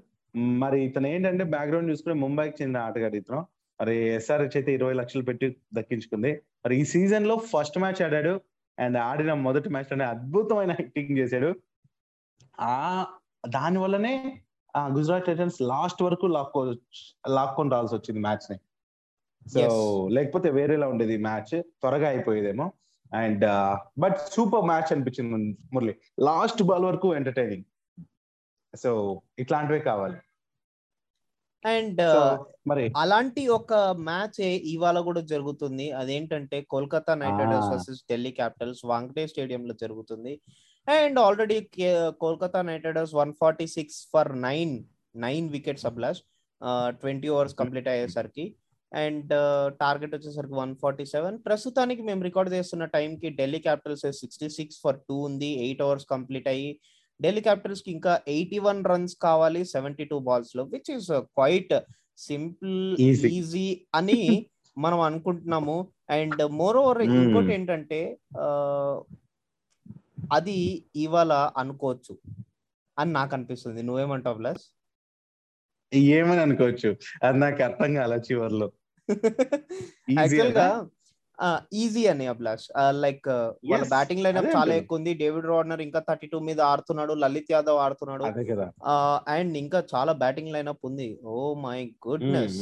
మరి 0.60 0.78
ఇతను 0.86 1.08
ఏంటంటే 1.10 1.44
బ్యాక్గ్రౌండ్ 1.52 1.92
చూసుకుని 1.92 2.16
ముంబైకి 2.22 2.56
చెందిన 2.60 2.80
ఆటగాడు 2.86 3.18
ఇతను 3.20 3.42
మరి 3.80 3.96
ఎస్ఆర్హెచ్ 4.16 4.58
అయితే 4.60 4.72
ఇరవై 4.78 4.96
లక్షలు 5.00 5.24
పెట్టి 5.24 5.48
దక్కించుకుంది 5.78 6.32
మరి 6.66 6.82
ఈ 6.82 6.86
సీజన్లో 6.86 7.38
ఫస్ట్ 7.38 7.78
మ్యాచ్ 7.78 8.02
ఆడాడు 8.02 8.42
అండ్ 8.80 8.98
ఆడిన 8.98 9.34
మొదటి 9.34 9.70
మ్యాచ్లోనే 9.70 10.06
అద్భుతమైన 10.06 10.72
యాక్టింగ్ 10.72 11.18
చేశాడు. 11.18 11.56
ఆ 12.60 13.06
దాని 13.50 13.78
వల్లనే 13.78 14.42
ఆ 14.76 14.88
గుజరాత్ 14.88 15.26
టైటన్స్ 15.26 15.62
లాస్ట్ 15.62 16.04
వరకు 16.04 16.26
లాక్కో 16.26 16.76
లాక్కొని 17.28 17.70
రావాల్సి 17.70 17.96
వచ్చింది 17.96 18.20
మ్యాచ్ని. 18.20 18.60
సో. 19.50 20.08
లేకపోతే 20.12 20.50
వేరేలా 20.50 20.88
ఉండేది 20.88 21.18
మ్యాచ్ 21.18 21.62
త్వరగా 21.62 22.10
అయిపోయేదేమో. 22.10 22.72
అండ్ 23.14 23.46
బట్ 24.00 24.18
సూపర్ 24.32 24.66
మ్యాచ్ 24.66 24.94
అనిపించింది 24.94 25.58
మురళి. 25.74 25.96
లాస్ట్ 26.20 26.64
బాల్ 26.64 26.86
వరకు 26.86 27.16
ఎంటర్టైనింగ్ 27.16 27.64
సో 28.78 29.22
ఇట్లాంటివే 29.40 29.80
కావాలి. 29.80 30.18
అండ్ 31.72 32.02
అలాంటి 33.02 33.42
ఒక 33.58 33.74
మ్యాచ్ 34.10 34.40
ఇవాళ 34.74 34.98
కూడా 35.08 35.22
జరుగుతుంది. 35.32 35.86
అదేంటంటే 36.02 36.58
Kolkata 36.74 37.14
Knight 37.22 37.40
Riders. 37.42 37.70
Versus 37.74 38.02
Delhi 38.12 38.32
Capitals 38.40 38.82
Wankhede 38.92 39.24
stadium 39.32 39.64
లో 39.70 39.76
జరుగుతుంది. 39.84 40.34
And 40.88 41.18
already 41.26 41.60
Kolkata 42.24 42.62
Knight 42.70 42.88
Riders 42.90 43.16
one 43.22 43.34
forty 43.42 43.68
six 43.76 44.00
for 44.14 44.32
nine 44.48 44.74
nine 45.26 45.48
wickets 45.56 45.88
అబ్లాస్. 45.92 46.22
Twenty 47.02 47.30
overs 47.36 47.56
complete 47.62 47.90
అయ్యేసరికి. 47.94 48.46
అండ్ 48.92 49.32
టార్గెట్ 49.84 50.14
వచ్చేసరికి 50.16 50.56
వన్ 50.62 50.74
ఫార్టీ 50.82 51.06
సెవెన్. 51.14 51.38
ప్రస్తుతానికి 51.46 52.02
మేము 52.10 52.22
రికార్డ్ 52.28 52.52
చేస్తున్న 52.56 52.86
టైంకి 52.96 53.30
Delhi 53.40 53.60
Capitals 53.68 54.06
sixty 54.22 54.50
six 54.58 54.78
for 54.84 55.00
two 55.08 55.16
ఉంది. 55.30 55.50
Eight 55.66 55.82
overs 55.86 56.08
complete 56.14 56.50
అయ్యి 56.54 56.70
ఢిల్లీ 57.24 57.42
క్యాపిటల్స్కి 57.42 57.92
ఇంకా 57.92 58.14
ఎయిటీ 58.28 58.60
వన్ 58.60 58.86
రన్స్ 58.86 59.16
కావాలి 59.22 59.66
seventy 59.66 60.06
two 60.06 60.20
బాల్స్లో 60.20 60.64
which 60.64 60.92
is 60.92 61.10
quite 61.36 61.74
simple 62.20 62.76
Easy. 63.02 63.30
Easy 63.32 63.68
అని 63.96 64.20
మనం 64.78 65.00
అనుకుంటున్నాము 65.02 65.76
అండ్ 66.10 66.42
మోర్ 66.54 66.78
ఓవర్. 66.78 67.02
ఇంకోటి 67.02 67.54
ఏంటంటే 67.54 68.00
అది 70.34 70.56
ఇవాళ 70.96 71.34
అనుకోవచ్చు 71.58 72.14
అని 72.98 73.12
నాకు 73.14 73.36
అనిపిస్తుంది 73.36 73.82
నువ్వేమంటావు 73.84 74.38
ప్లస్ 74.38 74.64
ఏమని 76.12 76.42
అనుకోవచ్చు 76.42 76.90
అది 77.24 77.38
నాకు 77.38 77.64
అర్థం 77.64 77.94
కాల 77.94 78.14
చివర్లో 78.28 78.68
Easy 79.10 80.18
యాక్చువల్గా 80.20 80.68
అనా? 80.68 80.82
ఈజీ 81.82 82.04
అని 82.12 82.26
అభిలాష్. 82.32 82.66
లైక్ 83.04 83.28
వాళ్ళ 83.72 83.86
బ్యాటింగ్ 83.94 84.24
లైనప్ 84.26 84.44
అదే 84.44 84.52
చాలా. 84.58 84.74
ఎక్కువ 84.82 85.00
ఉంది 85.00 85.12
డేవిడ్ 85.22 85.48
వార్నర్ 85.54 85.82
ఇంకా 85.88 86.00
థర్టీ 86.10 86.28
టూ 86.34 86.40
మీద 86.50 86.60
ఆడుతున్నాడు 86.72 87.14
లలిత్ 87.24 87.54
యాదవ్ 87.56 87.80
ఆడుతున్నాడు. 87.86 88.26
అండ్ 89.36 89.56
ఇంకా 89.64 89.82
చాలా 89.94 90.14
బ్యాటింగ్ 90.24 90.54
లైనప్ 90.56 90.86
ఉంది. 90.90 91.10
Oh 91.34 91.38
my 91.66 91.80
goodness. 92.08 92.60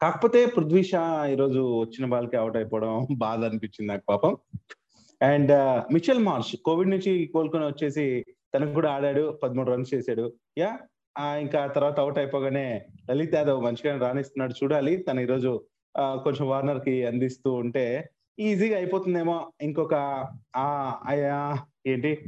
కాకపోతే 0.00 0.40
పృథ్వీ 0.56 0.82
షా 0.90 1.02
ఈరోజు 1.32 1.62
వచ్చిన 1.82 2.04
బాల్కి 2.12 2.36
అవుట్ 2.42 2.58
అయిపోవడం 2.60 2.92
బాధ 3.24 3.40
అనిపించింది 3.48 3.88
నాకు 3.92 4.04
పాపం. 4.12 4.32
అండ్ 5.20 5.52
మిచెల్ 5.94 6.22
మార్ష్ 6.28 6.52
కోవిడ్ 6.66 6.92
నుంచి 6.94 7.12
కోలుకొని 7.34 7.66
వచ్చేసి 7.70 8.04
తనకు 8.54 8.72
కూడా 8.78 8.90
ఆడాడు 8.96 9.24
పదమూడు 9.42 9.70
రన్స్ 9.72 9.92
చేశాడు. 9.94 10.24
యా 10.62 10.70
ఇంకా 11.44 11.60
తర్వాత 11.74 11.96
అవుట్ 12.04 12.18
అయిపోగానే 12.22 12.64
లలిత్ 13.10 13.36
యాదవ్ 13.38 13.60
మంచిగా 13.66 13.92
రాణిస్తున్నాడు. 14.04 14.54
చూడాలి 14.60 14.92
తను 15.08 15.20
ఈరోజు 15.26 15.52
కొంచెం 15.98 16.48
వార్నర్కి 16.48 17.06
అందిస్తూ 17.06 17.52
ఉంటే 17.52 18.10
ఈజీగా 18.38 18.76
అయిపోతుందేమో 18.76 19.52
ఇంకొక 19.62 19.94
ఏంటి? 21.86 22.24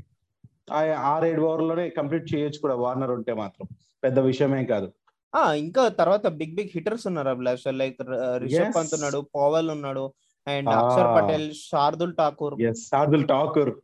ఆరేడు 0.96 1.42
ఓవర్లోనే 1.42 1.88
కంప్లీట్ 1.88 2.34
చేయొచ్చు 2.34 2.58
కూడా 2.58 2.74
వార్నర్ 2.74 3.10
ఉంటే 3.10 3.32
మాత్రం. 3.32 3.68
పెద్ద 4.04 4.18
విషయమే 4.18 4.64
కాదు. 4.64 4.92
ఆ 5.34 5.52
ఇంకా 5.52 5.88
తర్వాత 5.88 6.26
బిగ్ 6.26 6.54
బిగ్ 6.54 6.68
హిట్టర్స్ 6.74 7.06
ఉన్నారు 7.06 7.28
అభిలాష్. 7.28 7.66
లైక్ 7.70 7.96
రిషబ్. 8.36 8.76
పంత్ 8.76 8.94
ఉన్నాడు 8.94 9.26
పవల్ 9.34 9.70
ఉన్నాడు 9.70 10.12
అండ్. 10.48 10.68
అక్షర్ 10.68 11.10
పటేల్ 11.16 11.54
శార్దుల్ 11.54 12.14
ఠాకూర్. 12.18 12.74
శార్దుల్ 12.74 13.28
ఠాకూర్. 13.28 13.74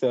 సో 0.00 0.10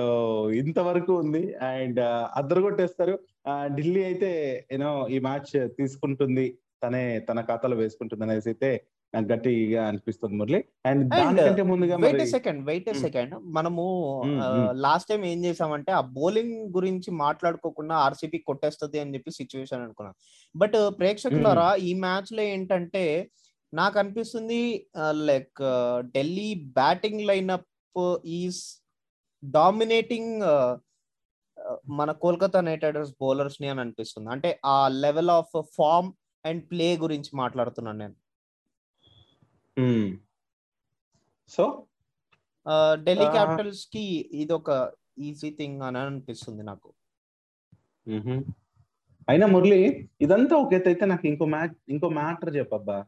ఇంతవరకు 0.51 1.13
ఉంది. 1.15 1.53
అండ్ 1.53 1.99
అద్దరు 2.35 2.61
కొట్టేస్తారు. 2.61 3.19
ఢిల్లీ 3.65 4.03
అయితే 4.03 4.31
యూనో 4.71 5.07
ఈ 5.07 5.19
మ్యాచ్ 5.19 5.69
తీసుకుంటుంది. 5.69 6.57
తనే 6.83 7.03
తన 7.27 7.41
ఖాతాలో 7.41 7.75
వేసుకుంటుంది 7.77 8.23
అనేసి 8.25 8.49
అయితే 8.49 8.69
నాకు 9.13 9.27
గట్టిగా 9.31 9.81
అనిపిస్తుంది 9.87 10.35
మురళి. 10.39 10.59
అండ్ 10.85 11.03
దానికంటే 11.11 11.63
ముందుగా 11.69 11.95
వెయిట్ 11.95 12.23
సెకండ్ 12.33 12.61
వెయిట్. 12.65 12.89
సెకండ్ 13.05 13.33
మనము. 13.57 13.83
లాస్ట్ 14.85 15.09
టైం 15.09 15.21
ఏం 15.25 15.39
చేసామంటే 15.45 15.91
ఆ 15.91 16.01
బౌలింగ్ 16.17 16.57
గురించి 16.75 17.11
మాట్లాడుకోకుండా 17.23 17.95
ఆర్సీపీ 17.95 18.39
కొట్టేస్తుంది 18.49 18.99
అని 18.99 19.13
చెప్పి 19.15 19.31
సిచ్యువేషన్ 19.31 19.83
అనుకున్నాం. 19.83 20.15
బట్ 20.55 20.77
ప్రేక్షకులారా 20.99 21.69
ఈ 21.89 21.93
మ్యాచ్లో 22.05 22.43
ఏంటంటే 22.55 23.05
నాకు 23.73 23.95
అనిపిస్తుంది 23.99 24.61
like 25.29 25.61
Delhi 26.15 26.49
batting 26.79 27.21
lineup 27.21 27.67
is 28.39 28.61
dominating 29.43 30.35
మన 31.89 32.09
కోల్కతా 32.23 32.59
నైట్ 32.61 32.83
రైడర్స్ 32.83 33.13
బౌలర్స్ని 33.21 33.67
అని 33.67 33.79
అనిపిస్తుంది. 33.79 34.29
అంటే 34.29 34.49
ఆ 34.65 34.79
level 34.87 35.31
of 35.31 35.55
form 35.77 36.09
and 36.45 36.63
play 36.63 36.97
గురించి 36.97 37.29
మాట్లాడుతున్నాను 37.33 37.97
నేను. 37.97 38.13
సో? 41.47 41.83
ఢిల్లీ. 42.93 43.31
క్యాపిటల్స్కి 43.31 44.29
ఇది 44.31 44.53
ఒక 44.53 44.91
ఈజీ 45.19 45.49
థింగ్ 45.51 45.81
అని 45.81 45.97
అనిపిస్తుంది 45.97 46.63
నాకు. 46.63 46.93
అయినా 49.29 49.47
మురళి 49.47 50.09
ఇదంతా 50.21 50.55
ఒక 50.55 50.73
ఎత్తు 50.73 50.89
అయితే 50.89 51.05
నాకు 51.05 51.27
ఇంకో 51.27 51.45
మ్యాచ్ 51.45 51.75
ఇంకో 51.89 52.09
మ్యాటర్ 52.09 52.55
చెప్పబ్బా. 52.55 53.05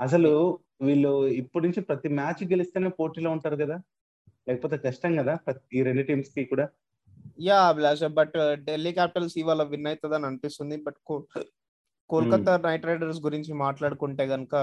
అసలు 0.00 0.58
వీళ్ళు 0.82 1.26
ఇప్పటి 1.26 1.64
నుంచి 1.64 1.80
ప్రతి 1.80 2.08
మ్యాచ్ 2.08 2.44
గెలిస్తేనే 2.44 2.88
పోటీలో 2.88 3.30
ఉంటారు 3.30 3.56
కదా? 3.56 3.80
లేకపోతే 4.48 4.78
కష్టం 4.78 5.16
కదా 5.16 5.34
ప్రతి- 5.34 5.80
ఈ 5.80 5.82
రెండు 5.82 6.02
టీమ్స్కి 6.02 6.44
కూడా? 6.44 6.68
Yeah 7.40 7.68
Abhilash 7.68 8.04
but 8.04 8.32
Delhi 8.52 8.92
Capitals 8.92 9.38
ఇవాళ 9.38 9.62
విన్ 9.62 9.86
అవుతుంది 9.86 10.14
అని 10.14 10.26
అనిపిస్తుంది. 10.26 10.76
బట్ 10.76 10.96
కోల్కతా 12.12 12.56
నైట్ 12.56 12.86
రైడర్స్ 12.86 13.20
గురించి 13.20 13.52
మాట్లాడుకుంటే 13.54 14.24
గనుక 14.24 14.54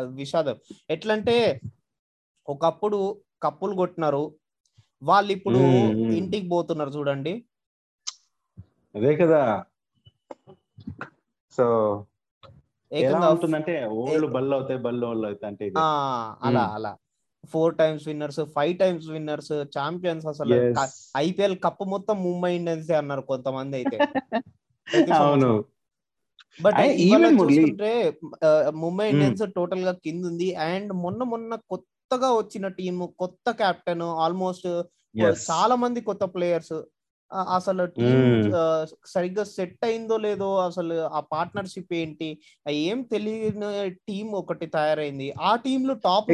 విషాదం. 0.00 0.56
ఎట్లంటే 0.90 1.60
ఒకప్పుడు 2.48 2.98
కప్పులు 3.42 3.74
కొట్టినారు. 3.74 4.22
వాళ్ళు 5.02 5.32
ఇప్పుడు. 5.32 5.58
ఇంటికి 6.12 6.48
పోతున్నారు 6.48 6.90
చూడండి. 6.90 7.44
అదే 8.94 9.16
కదా. 9.16 9.64
సో 11.56 11.64
ఎలా 12.92 13.20
ఉంటుందంటే 13.30 13.86
ఓళ్ళు 13.86 14.26
బళ్ళు 14.26 14.54
అవుతాయి 14.56 15.46
అంటే 15.46 15.72
ఆ, 15.78 15.86
అలా. 16.42 16.64
అలా. 16.64 16.96
Four 17.46 17.78
times 17.78 18.08
winners 18.08 18.40
five 18.44 18.78
times 18.78 19.08
winners 19.08 19.52
champions 19.52 20.26
అసలు. 20.26 20.54
ఐపీఎల్ 21.16 21.58
కప్పు 21.64 21.84
మొత్తం 21.84 22.24
ముంబై 22.24 22.56
ఇండియన్స్ 22.56 22.90
అన్నారు 22.90 23.20
కొంతమంది 23.20 23.76
అయితే. 23.76 23.98
అవును. 25.14 25.75
బట్ 26.62 26.74
మురళి- 26.74 27.38
చూసుకుంటే 27.44 28.18
ముంబై 28.70 29.08
ఇండియన్స్ 29.08 29.42
టోటల్గా 29.56 29.92
కింద 29.92 30.24
ఉంది 30.24 30.54
అండ్ 30.54 30.92
మొన్న 30.92 31.22
మొన్న 31.22 31.54
కొత్తగా 31.54 32.32
వచ్చిన 32.32 32.68
టీం 32.68 33.08
కొత్త 33.18 33.50
కెప్టెన్ 33.50 34.02
ఆల్మోస్ట్. 34.02 34.82
చాలా 35.50 35.74
మంది 35.74 36.00
కొత్త 36.00 36.24
ప్లేయర్స్. 36.24 36.82
అసలు 37.50 37.86
టీం. 37.86 38.52
సరిగ్గా 39.06 39.44
సెట్ 39.44 39.84
అయిందో 39.84 40.16
లేదో 40.16 40.56
అసలు 40.56 40.94
ఆ 41.06 41.20
పార్ట్నర్షిప్ 41.20 41.94
ఏంటి 41.94 42.38
ఏం 42.68 43.02
తెలియని 43.02 43.90
టీం 43.90 44.32
ఒకటి 44.32 44.66
తయారైంది. 44.66 45.34
ఆ 45.42 45.56
టీమ్లో 45.56 45.94
టాప్ 45.94 46.30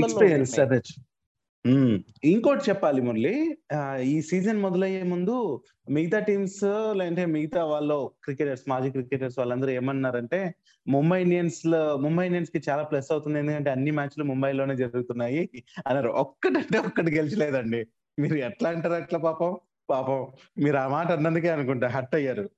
ఇంకోటి 2.24 2.60
చెప్పాలి 2.68 3.02
మురళి. 3.02 3.58
ఆ, 3.74 3.96
ఈ 3.96 4.22
సీజన్ 4.22 4.60
మొదలయ్యే 4.60 5.02
ముందు 5.02 5.62
మిగతా 5.90 6.18
టీమ్స్ 6.18 6.64
లేదంటే 6.92 7.26
మిగతా 7.26 7.64
వాళ్ళు 7.64 8.12
క్రికెటర్స్ 8.24 8.68
మాజీ 8.68 8.90
క్రికెటర్స్ 8.90 9.38
వాళ్ళందరూ 9.38 9.70
ఏమన్నారంటే 9.70 10.54
ముంబై 10.88 11.22
ఇండియన్స్లో 11.22 11.96
ముంబై 11.96 12.26
ఇండియన్స్కి 12.26 12.70
చాలా 12.70 12.82
ప్లస్ 12.82 13.12
అవుతుంది. 13.12 13.38
ఎందుకంటే 13.38 13.70
అన్ని 13.70 13.90
మ్యాచ్లు 13.90 14.24
ముంబైలోనే 14.24 14.76
జరుగుతున్నాయి 14.76 15.50
అన్నారు. 15.86 16.08
ఒక్కటంటే 16.08 16.78
ఒక్కటి 16.78 17.14
గెలిచలేదండి. 17.14 17.86
మీరు 18.18 18.34
ఎట్లా 18.34 18.70
అంటారు 18.70 18.92
అట్లా 18.92 19.18
పాపం 19.18 19.56
పాపం 19.90 20.26
మీరు 20.58 20.76
ఆ 20.76 20.88
మాట 20.88 21.12
అన్నందుకే 21.12 21.48
అనుకుంటా 21.48 21.88
హట్ 21.88 22.14
అయ్యారు. 22.14 22.50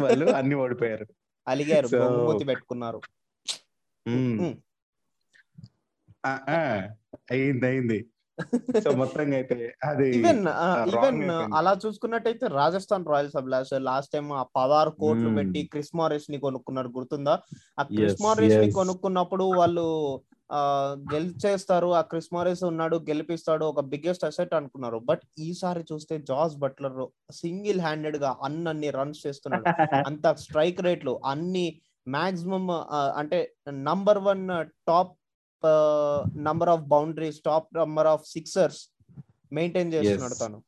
వాళ్ళు 0.00 0.26
అన్ని 0.26 0.54
ఓడిపోయారు. 0.54 1.06
అలిగారు. 1.48 1.88
పెట్టుకున్నారు. 2.44 3.00
ఆ, 6.26 6.38
ఆ, 6.48 6.88
అయింది 7.30 7.66
అయింది. 7.66 8.06
సో 8.84 8.90
మొత్తంగా 9.00 9.36
అయితే 9.38 9.56
అది 9.88 10.06
ఈవెన్ 10.18 10.40
wrong 10.46 10.90
ఈవెన్ 10.92 11.18
అయిపోయింది. 11.22 11.54
అలా 11.58 11.72
చూసుకున్నట్టయితే 11.82 12.46
Rajasthan 12.60 13.08
Royals 13.12 13.36
Abhilash 13.40 13.72
last 13.88 14.12
time 14.14 14.26
ఆ 14.40 14.44
పదహారు 14.58 14.92
కోట్లు. 15.02 15.30
పెట్టి 15.38 15.62
క్రిస్ 15.72 15.92
మారిస్ని 16.00 16.38
కొనుక్కున్నారు 16.46 16.90
గుర్తుందా 16.96 17.34
ఆ 17.78 17.84
క్రిస్ 17.90 18.22
మారిస్ని. 18.26 18.70
కొనుక్కున్నప్పుడు 18.78 19.46
వాళ్ళు 19.60 19.86
ఆ 20.50 20.60
గెలిచేస్తారు 21.12 21.88
ఆ 21.98 22.02
క్రిస్ 22.10 22.32
మారిస్ 22.32 22.62
ఉన్నాడు 22.70 22.96
గెలిపిస్తాడు 23.10 23.64
ఒక 23.64 23.82
బిగ్గెస్ట్ 23.92 24.26
అసెట్ 24.28 24.52
అనుకున్నారు 24.58 24.98
బట్ 25.10 25.22
ఈసారి 25.46 25.82
చూస్తే 25.90 26.14
జాస్ 26.30 26.56
బట్లర్ 26.56 26.98
సింగిల్ 27.34 27.80
హ్యాండెడ్గా 27.80 28.32
అన్నన్ని 28.48 28.90
రన్స్ 28.98 29.22
చేస్తున్నాడు 29.26 29.64
అంత 30.10 30.34
స్ట్రైక్ 30.44 30.82
రేట్లు 30.88 31.14
అన్ని 31.32 31.66
మాక్సిమం 32.06 32.64
అంటే 33.20 33.38
number 33.88 34.20
one 34.28 34.44
top 34.86 35.12
number 36.36 36.68
of 36.68 36.80
boundaries 36.80 37.40
top 37.46 37.76
number 37.76 38.06
of 38.06 38.26
sixers 38.26 38.88
maintain 39.52 39.94
చేస్తున్నాడు. 39.94 40.34
తను 40.34 40.62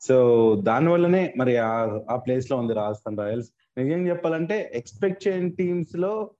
సో 0.00 0.56
దాని 0.62 0.88
వల్లనే 0.88 1.34
మరి 1.36 1.56
ఆ- 1.56 2.16
ప్లేస్లో 2.16 2.56
ఉంది 2.56 2.74
రాజస్థాన్ 2.74 3.18
రాయల్స్. 3.18 3.48
నిజం 3.78 4.06
చెప్పాలంటే 4.06 4.70
ఎక్స్పెక్ట్ 4.74 5.28
చేయని 5.28 5.50
టీమ్స్లో 5.50 6.30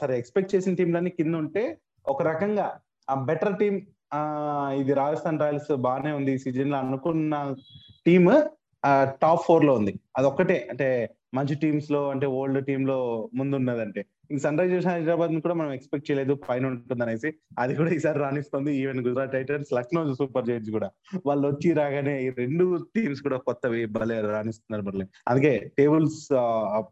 సరే 0.00 0.18
ఎక్స్పెక్ట్ 0.18 0.54
చేసిన 0.54 0.74
టీంలన్నీ 0.74 1.10
కింద 1.10 1.34
ఉంటే 1.34 1.78
ఒక 2.08 2.22
రకంగా 2.22 2.80
ఆ 3.10 3.14
బెటర్ 3.14 3.58
టీం 3.58 3.86
ఆ 4.14 4.76
ఇది 4.80 4.92
రాజస్థాన్ 4.92 5.40
రాయల్స్ 5.40 5.76
బాగానే 5.76 6.12
ఉంది 6.12 6.32
ఈ 6.32 6.38
సీజన్లో 6.38 6.76
అనుకున్న 6.76 7.54
టీమ్ 8.06 8.30
టాప్ 9.02 9.40
ఫోర్లో 9.42 9.74
ఉంది. 9.74 10.00
అదొక్కటే. 10.16 10.66
అంటే 10.70 11.14
మంచి 11.34 11.54
టీమ్స్లో 11.54 12.10
అంటే 12.10 12.26
ఓల్డ్ 12.26 12.66
టీమ్లో 12.66 13.28
ముందు 13.34 13.56
ఉన్నదంటే. 13.56 14.06
ఇంక 14.30 14.40
సన్ 14.44 14.58
రైజర్స్ 14.60 14.88
హైదరాబాద్ 14.90 15.32
కూడా 15.46 15.56
మనం 15.60 15.70
ఎక్స్పెక్ట్ 15.76 16.06
చేయలేదు 16.08 16.34
పైన 16.46 16.64
ఉంటుంది 16.70 17.02
అనేసి 17.06 17.30
అది 17.62 17.72
కూడా 17.78 17.90
ఈసారి 17.96 18.18
రాణిస్తుంది 18.24 18.70
even 18.80 19.00
Gujarat 19.06 19.34
Titans 19.36 19.70
Lucknow 19.78 20.00
Super 20.20 20.46
Giants 20.48 20.72
కూడా. 20.76 20.88
వాళ్ళు 21.28 21.44
వచ్చి 21.50 21.70
రాగానే 21.80 22.14
ఈ 22.24 22.28
రెండు 22.42 22.64
టీమ్స్ 22.96 23.22
కూడా 23.26 23.38
కొత్తవి 23.48 23.82
భలే 23.96 24.16
రాణిస్తున్నారు 24.34 24.84
మురళి. 24.88 25.06
అందుకే 25.32 25.52
టేబుల్స్ 25.78 26.22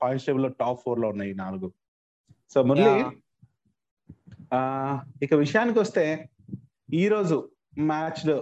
పాయింట్స్ 0.03 0.27
టేబుల్లో 0.29 0.51
టాప్ 0.63 0.83
ఫోర్లో 0.85 1.09
ఉన్నాయి 1.15 1.35
నాలుగు. 1.45 1.71
సో 2.55 2.61
మురళి 2.71 2.95
ఇక 5.27 5.35
విషయానికి 5.45 5.79
వస్తే 5.85 6.05
ఈ 7.03 7.05
రోజు 7.15 7.37
మ్యాచ్లో 7.91 8.37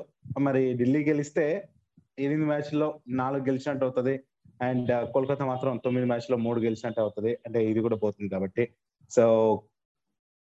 మరి 0.46 0.62
ఢిల్లీ 0.80 1.00
గెలిస్తే 1.08 1.44
ఎనిమిది 2.24 2.46
మ్యాచ్లో 2.50 2.88
నాలుగు 3.20 3.44
గెలిచినట్టు 3.48 3.84
అవుతుంది. 3.86 4.14
అండ్ 4.66 4.90
కోల్కతా 5.12 5.44
మాత్రం 5.50 5.76
తొమ్మిది 5.84 6.06
మ్యాచ్లో 6.10 6.36
మూడు 6.46 6.58
గెలిచినట్టు 6.64 7.00
అవుతుంది. 7.04 7.32
అంటే 7.46 7.60
ఇది 7.70 7.80
కూడా 7.86 7.96
పోతుంది 8.02 8.28
కాబట్టి 8.34 8.64
సో 9.14 9.24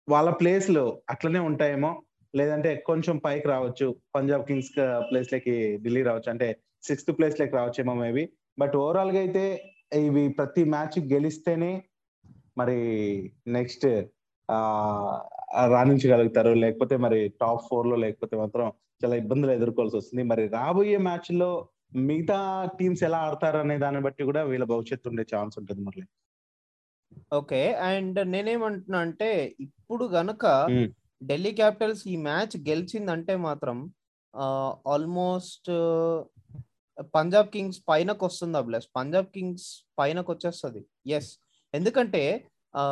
వాళ్ళ 0.09 0.29
ప్లేస్లు 0.29 1.01
అట్లనే 1.09 1.39
ఉంటాయేమో. 1.39 2.01
లేదంటే 2.35 2.75
కొంచెం 2.75 3.17
పైకి 3.17 3.47
రావచ్చు. 3.47 3.87
పంజాబ్ 4.15 4.45
కింగ్స్ 4.45 4.71
ప్లేస్ 5.11 5.33
లకి 5.33 5.77
ఢిల్లీ 5.83 6.03
రావచ్చు. 6.03 6.29
అంటే 6.29 6.47
సిక్స్త్ 6.83 7.11
ప్లేస్ 7.17 7.41
లకి 7.41 7.55
రావచ్చేమో 7.55 7.93
మేబీ. 7.93 8.29
బట్ 8.59 8.75
ఓవరాల్గా 8.75 9.19
అయితే 9.19 9.43
ఇవి 9.93 10.29
ప్రతి 10.29 10.63
మ్యాచ్ 10.63 10.99
గెలిస్తేనే 11.13 11.83
మరి 12.57 12.77
నెక్స్ట్ 13.47 13.87
ఆ 14.51 14.59
రాణించగలుగుతారు. 15.71 16.49
లేకపోతే 16.49 16.97
మరి 16.97 17.19
టాప్ 17.41 17.61
ఫోర్లో 17.69 17.95
లేకపోతే 17.95 18.35
మాత్రం 18.37 18.71
చాలా 19.05 19.15
ఇబ్బందులు 19.15 19.51
ఎదుర్కోవాల్సి 19.51 19.97
వస్తుంది. 19.97 20.23
మరి 20.23 20.47
రాబోయే 20.47 20.97
మ్యాచ్లో 20.97 21.49
మిగతా 21.95 22.39
టీమ్స్ 22.79 23.03
ఎలా 23.03 23.17
ఆడతారు 23.17 23.57
అనే 23.57 23.77
దాన్ని 23.77 24.01
బట్టి 24.01 24.23
కూడా 24.23 24.43
వీళ్ళ 24.43 24.65
భవిష్యత్తు 24.65 25.09
ఉండే 25.09 25.25
ఛాన్స్ 25.35 25.59
ఉంటుంది 25.59 25.81
మురళి. 25.81 26.07
ఓకే 27.33 27.59
అండ్ 27.85 28.19
నేనేమంటున్నా 28.27 28.99
అంటే 28.99 29.29
ఇప్పుడు 29.59 30.05
గనక. 30.13 30.43
ఢిల్లీ 31.21 31.51
క్యాపిటల్స్ 31.51 32.07
ఈ 32.07 32.15
మ్యాచ్ 32.23 32.55
గెలిచిందంటే 32.67 33.35
మాత్రం 33.45 33.77
ఆల్మోస్ట్ 34.87 35.69
పంజాబ్ 37.15 37.49
కింగ్స్ 37.49 37.79
పైనకు 37.89 38.25
వస్తుంది 38.25 38.57
అభిలాష్ 38.57 38.89
పంజాబ్ 38.95 39.27
కింగ్స్ 39.27 39.67
పైనకు 39.99 40.31
వచ్చేస్తుంది 40.31 40.81
ఎస్ 41.11 41.31
ఎందుకంటే 41.73 42.21
ఆ, 42.73 42.83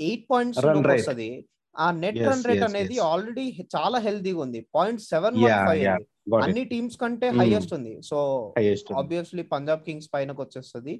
ఎయిట్ 0.00 0.24
పాయింట్స్. 0.30 0.58
వస్తుంది 0.96 1.28
ఆ 1.76 1.90
నెట్ 1.98 2.16
రన్ 2.22 2.44
రేట్ 2.44 2.62
అనేది. 2.68 2.96
ఆల్రెడీ 3.08 3.44
చాలా 3.76 3.98
హెల్దీగా 3.98 4.40
ఉంది 4.40 4.60
పాయింట్ 4.74 5.00
సెవెన్ 5.04 5.36
it. 5.36 5.68
అన్ని 6.44 6.64
టీమ్స్ 6.64 6.96
కంటే. 6.96 7.28
హైయెస్ట్ 7.40 7.72
ఉంది 7.72 7.92
సో. 8.02 8.18
ఆబ్వియస్లీ 8.98 9.42
పంజాబ్ 9.52 9.82
కింగ్స్ 9.82 10.08
పైనకు 10.14 10.42
వచ్చేస్తుంది. 10.42 10.94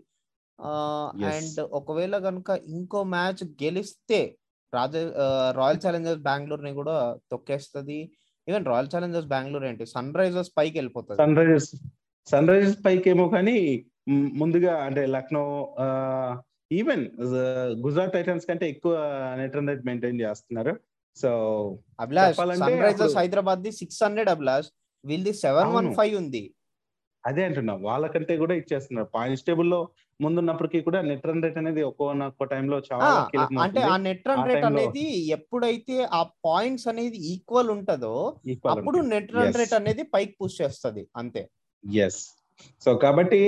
అండ్ 1.30 1.60
ఒకవేళ 1.78 2.14
కనుక 2.26 2.58
ఇంకో 2.76 3.00
మ్యాచ్ 3.16 3.42
గెలిస్తే 3.62 4.20
రాజ 4.72 4.96
రాయల్ 5.58 5.82
ఛాలెంజర్స్ 5.84 6.22
బెంగళూరు 6.28 6.62
ని 6.66 6.72
కూడా 6.80 6.96
తొక్కేస్తుంది. 7.32 7.98
ఈవెన్ 8.48 8.66
రాయల్ 8.70 8.90
ఛాలెంజర్స్ 8.94 9.28
బెంగళూరు 9.34 9.66
ఏంటి? 9.70 9.84
సన్ 9.94 10.10
రైజర్స్ 10.20 10.52
పైకి 10.58 10.76
వెళ్ళిపోతుంది. 10.78 11.18
సన్ 11.22 11.36
రైజర్స్ 11.40 11.70
సన్ 12.32 12.50
రైజర్స్ 12.52 12.80
పైకి 12.86 13.08
ఏమో 13.14 13.26
కానీ 13.36 13.58
ముందుగా 14.40 14.74
అంటే 14.88 15.02
లక్నో 15.14 15.44
ఈవెన్ 16.78 17.04
గుజరాత్ 17.84 18.14
టైటన్స్ 18.16 18.46
కంటే 18.48 18.66
ఎక్కువ 18.74 18.94
నెట్ 19.40 19.56
రన్ 19.58 19.68
రేట్ 19.70 19.84
మెయింటైన్ 19.88 20.20
చేస్తున్నారు. 20.24 20.74
So 21.16 21.30
Abhilash 22.04 22.36
sun 22.62 22.82
Risers 22.86 23.18
Hyderabad 23.20 23.62
the 23.66 23.72
six 23.80 24.00
hundred 24.06 24.30
Abhilash. 24.34 24.68
వీళ్ళది 25.04 25.32
సెవెన్ 25.44 25.72
వన్. 25.76 25.88
ఫైవ్ 25.98 26.14
ఉంది. 26.22 26.44
అదే 27.24 27.42
అంటున్నా. 27.48 27.74
వాళ్ళకంటే 27.88 28.34
కూడా 28.42 28.54
ఇచ్చేస్తున్నారు. 28.60 29.08
పాయింట్స్ 29.16 29.44
టేబుల్లో 29.46 29.80
ముందున్నప్పటికీ 30.20 30.78
కూడా 30.86 31.00
నెట్ 31.08 31.26
రన్ 31.28 31.42
రేట్ 31.44 31.58
అనేది 31.62 31.82
ఒక్కో 31.88 32.44
టైంలో 32.52 32.76
చాలా 32.88 33.08
అంటే 33.64 33.82
ఆ 33.92 33.96
నెట్ 34.06 34.26
రన్ 34.30 34.46
రేట్ 34.50 34.66
అనేది 34.70 35.04
ఎప్పుడైతే 35.36 35.96
ఆ 36.18 36.20
పాయింట్స్ 36.46 36.86
అనేది 36.92 37.18
ఈక్వల్ 37.32 37.70
ఉంటుందో 37.76 38.14
అప్పుడు 38.74 39.00
నెట్ 39.12 39.32
రన్. 39.38 39.54
రేట్ 39.60 39.74
అనేది 39.80 40.04
పైకి 40.14 40.34
పుష్ 40.42 40.58
చేస్తుంది. 40.62 41.04
అంతే. 41.22 41.42
ఎస్ 41.84 42.20
సో 42.84 42.92
కాబట్టి 43.04 43.42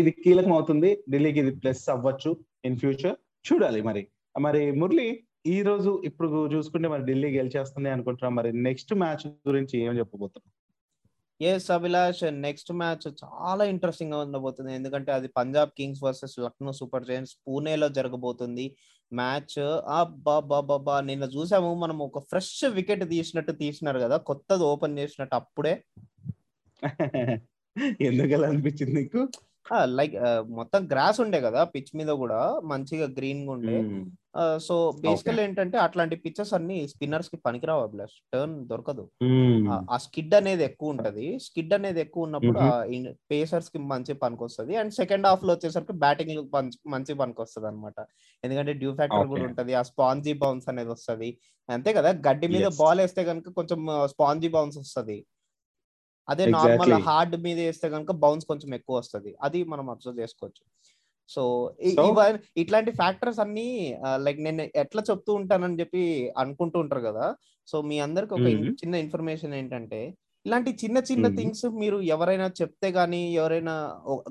ఇది 0.00 0.12
కీలకం 0.24 0.52
అవుతుంది. 0.58 0.90
ఢిల్లీకి 1.12 1.40
ఇది 1.44 1.52
ప్లస్ 1.64 1.84
అవ్వచ్చు. 1.96 2.30
ఇన్ 2.68 2.78
ఫ్యూచర్ 2.82 3.16
చూడాలి 3.48 3.82
మరి. 3.90 4.04
మరి 4.46 4.62
మురళి 4.80 5.08
ఈ 5.52 5.58
రోజు 5.68 5.90
ఇప్పుడు 6.08 6.28
చూసుకుంటే 6.54 6.88
మరి 6.92 7.02
ఢిల్లీ 7.10 7.28
గెలిచేస్తుంది 7.36 7.88
అనుకుంటున్నాం 7.92 8.34
మరి 8.38 8.50
నెక్స్ట్ 8.66 8.92
మ్యాచ్ 9.02 9.22
గురించి 9.48 9.76
ఏం 9.86 9.94
చెప్పబోతున్నాం 10.00 10.50
ఎస్ 11.40 11.70
అభిలాష్ 11.70 12.22
నెక్స్ట్ 12.46 12.72
మ్యాచ్ 12.72 13.06
చాలా 13.22 13.64
ఇంట్రెస్టింగ్గా 13.64 14.18
ఉండబోతుంది. 14.18 14.74
ఎందుకంటే 14.74 15.12
అది 15.12 15.28
Punjab 15.28 15.70
Kings 15.76 16.02
versus 16.04 16.36
Lucknow 16.38 16.72
Super 16.72 17.04
Giants 17.04 17.34
పూణేలో 17.46 17.88
జరగబోతుంది. 17.88 18.66
మ్యాచ్ 19.12 19.58
అబ్బా 19.98 20.96
నిన్న 21.00 21.24
చూసాము 21.36 21.74
మనం 21.74 21.98
ఒక 22.02 22.18
ఫ్రెష్ 22.18 22.64
వికెట్ 22.70 23.04
తీసినట్టు 23.10 23.52
తీసినారు 23.52 23.98
కదా 23.98 24.16
కొత్తది 24.30 24.64
ఓపెన్ 24.64 24.98
చేసినట్టు 24.98 25.36
అప్పుడే. 25.36 25.74
ఎందుకు 28.00 28.32
అలా 28.34 28.46
అనిపించింది 28.48 28.92
నీకు? 28.92 29.20
లైక్ 29.98 30.14
మొత్తం 30.50 30.80
గ్రాస్ 30.92 31.18
ఉండే 31.20 31.40
కదా 31.40 31.64
పిచ్ 31.64 31.92
మీద 31.96 32.10
కూడా 32.22 32.60
మంచిగా 32.64 33.06
గ్రీన్గా 33.18 33.52
ఉండే. 33.52 33.78
సో 34.58 34.92
బేసికల్ 35.00 35.40
ఏంటంటే 35.40 35.78
అట్లాంటి 35.78 36.16
పిచ్చెస్ 36.16 36.54
అన్ని 36.54 36.88
స్పిన్నర్స్కి 36.88 37.36
పనికిరావు 37.36 37.82
అభిలాష్ 37.82 38.12
టర్న్ 38.34 38.68
దొరకదు. 38.68 39.10
ఆ- 39.90 39.96
స్కిడ్ 39.96 40.34
అనేది 40.34 40.64
ఎక్కువ 40.64 40.90
ఉంటది 40.90 41.38
స్కిడ్ 41.38 41.74
అనేది 41.74 42.00
ఎక్కువ 42.00 42.22
ఉన్నప్పుడు 42.22 42.58
పేసర్స్కి 43.30 43.78
మంచి 43.78 44.14
పనికి 44.14 44.44
వస్తుంది 44.44 44.76
అండ్ 44.76 44.92
సెకండ్ 44.92 45.26
హాఫ్లో 45.26 45.54
వచ్చేసరికి 45.54 45.92
బ్యాటింగ్ 45.92 46.48
మంచి 46.86 47.14
పనికి 47.14 47.40
వస్తుంది 47.40 47.68
అనమాట 47.68 48.06
ఎందుకంటే 48.44 48.72
డ్యూ 48.72 48.94
ఫ్యాక్టర్ 48.94 49.28
కూడా. 49.28 49.42
ఉంటది 49.48 49.74
ఆ 49.74 49.82
స్పాంజీ 49.82 50.32
బౌన్స్ 50.32 50.68
అనేది 50.68 50.90
వస్తది 50.90 51.38
అంతే 51.70 51.92
కదా? 51.92 52.10
గడ్డి 52.10 52.48
మీద. 52.48 52.66
బాల్ 52.78 53.00
వేస్తే 53.00 53.24
కనుక 53.24 53.48
కొంచెం 53.48 53.86
స్పాంజీ 54.04 54.48
బౌన్స్ 54.48 54.78
వస్తది. 54.78 55.26
అదే 56.28 56.44
నార్మల్. 56.50 56.92
హార్డ్ 57.02 57.42
మీద 57.42 57.58
వేస్తే 57.58 57.90
కనుక 57.90 58.12
బౌన్స్ 58.12 58.46
కొంచెం 58.46 58.74
ఎక్కువ 58.74 58.96
వస్తది 58.96 59.36
అది 59.42 59.64
మనం 59.64 59.90
అబ్జర్వ్ 59.90 60.20
చేసుకోవచ్చు. 60.20 60.92
సో 61.30 61.42
So- 61.90 62.04
ఇట్లాంటి 62.56 62.92
ఫ్యాక్టర్స్ 62.92 63.40
అన్ని 63.40 63.66
లైక్ 64.24 64.40
నేను 64.40 64.64
ఎట్లా 64.76 65.02
చెప్తూ 65.10 65.30
ఉంటానని 65.34 65.80
చెప్పి 65.80 66.02
అనుకుంటూ 66.38 66.78
ఉంటారు 66.80 67.02
కదా 67.06 67.26
సో 67.68 67.76
మీ 67.82 67.96
అందరికి 68.00 68.34
ఒక. 68.34 68.46
చిన్న 68.80 68.94
ఇన్ఫర్మేషన్ 69.04 69.54
ఏంటంటే 69.54 70.00
ఇలాంటి 70.46 70.70
చిన్న 70.82 70.98
చిన్న. 71.08 71.26
థింగ్స్ 71.38 71.64
మీరు 71.80 71.96
ఎవరైనా 72.14 72.46
చెప్తే 72.60 72.88
గానీ 72.90 73.22
ఎవరైనా 73.34 73.74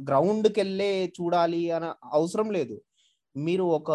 గ్రౌండ్కి 0.08 0.60
వెళ్ళే 0.60 0.92
చూడాలి 1.18 1.64
అని 1.72 1.90
అవసరం 2.14 2.48
లేదు 2.52 2.78
మీరు 3.36 3.66
ఒక 3.76 3.92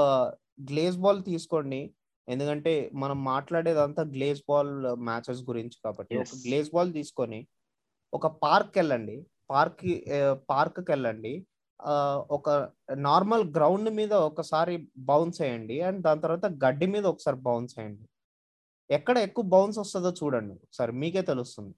గ్లేజ్ 0.68 0.98
బాల్ 0.98 1.20
తీసుకోండి 1.24 1.80
ఎందుకంటే 2.28 2.72
మనం 2.94 3.18
మాట్లాడేదంతా 3.24 4.02
గ్లేజ్ 4.12 4.42
బాల్ 4.48 4.72
మ్యాచెస్ 5.08 5.42
గురించి 5.42 5.76
కాబట్టి 5.84 6.14
ఒక. 6.18 6.30
గ్లేజ్ 6.44 6.70
బాల్ 6.70 6.92
తీసుకొని 6.92 7.40
ఒక 8.12 8.26
పార్క్ 8.42 8.74
వెళ్ళండి 8.78 9.16
పార్క్ 9.50 9.82
పార్క్కి 10.48 10.90
వెళ్ళండి 10.90 11.34
ఒక 12.36 12.48
నార్మల్ 13.08 13.44
గ్రౌండ్ 13.56 13.90
మీద 13.98 14.12
ఒకసారి 14.28 14.74
బౌన్స్ 15.10 15.38
చేయండి 15.42 15.76
అండ్ 15.88 16.00
దాని 16.06 16.22
తర్వాత 16.24 16.46
గడ్డి 16.64 16.86
మీద 16.94 17.04
ఒకసారి 17.12 17.38
బౌన్స్ 17.46 17.74
చేయండి. 17.78 18.04
ఎక్కడ 18.90 19.16
ఎక్కువ 19.26 19.44
బౌన్స్ 19.54 19.78
వస్తుందో 19.82 20.10
చూడండి. 20.20 20.54
ఒకసారి 20.66 20.92
మీకే 21.02 21.22
తెలుస్తుంది. 21.32 21.74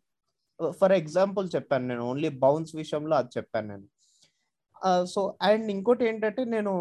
ఫర్ 0.81 0.95
ఎగ్జాంపుల్ 1.01 1.47
చెప్పాను 1.57 1.87
నేను 1.91 2.05
ఓన్లీ 2.11 2.31
బౌన్స్ 2.45 2.73
విషయంలో 2.83 3.15
అది 3.21 3.31
చెప్పాను 3.39 3.69
నేను. 3.73 3.87
సో 5.13 5.21
అండ్ 5.49 5.69
ఇంకోటి 5.75 6.05
ఏంటంటే 6.09 6.43
నేను 6.55 6.73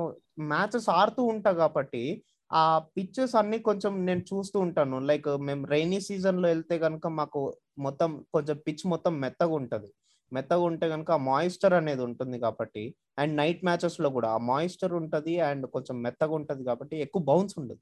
మ్యాచెస్ 0.54 0.88
ఆడుతూ 1.00 1.22
ఉంటా 1.34 1.52
కాబట్టి 1.62 2.04
ఆ 2.52 2.64
పిచ్చెస్ 2.96 3.36
అన్ని 3.42 3.58
కొంచెం 3.68 3.94
నేను 4.08 4.24
చూస్తూ 4.32 4.58
ఉంటాను. 4.66 4.98
లైక్ 5.10 5.30
మేము 5.48 5.64
రైనీ 5.74 6.00
సీజన్లో 6.08 6.48
వెళ్తే 6.54 6.76
కనుక 6.86 7.08
మాకు 7.20 7.42
మొత్తం 7.86 8.12
కొంచెం 8.36 8.58
పిచ్ 8.68 8.84
మొత్తం 8.94 9.14
మెత్తగా 9.24 9.54
ఉంటుంది. 9.62 9.90
మెత్తగా 10.38 10.64
ఉంటే 10.70 10.86
కనుక 10.94 11.10
ఆ 11.18 11.20
మాయిస్చర్ 11.32 11.76
అనేది 11.80 12.04
ఉంటుంది 12.10 12.38
కాబట్టి 12.46 12.84
అండ్ 13.22 13.34
నైట్ 13.42 13.62
మ్యాచెస్లో 13.68 14.10
కూడా 14.18 14.30
ఆ 14.36 14.40
మాయిస్చర్ 14.52 14.96
ఉంటది 15.02 15.36
అండ్ 15.50 15.66
కొంచెం 15.76 15.96
మెత్తగా 16.06 16.36
ఉంటది 16.40 16.64
కాబట్టి 16.70 16.98
ఎక్కువ 17.06 17.24
బౌన్స్ 17.30 17.56
ఉండదు. 17.62 17.82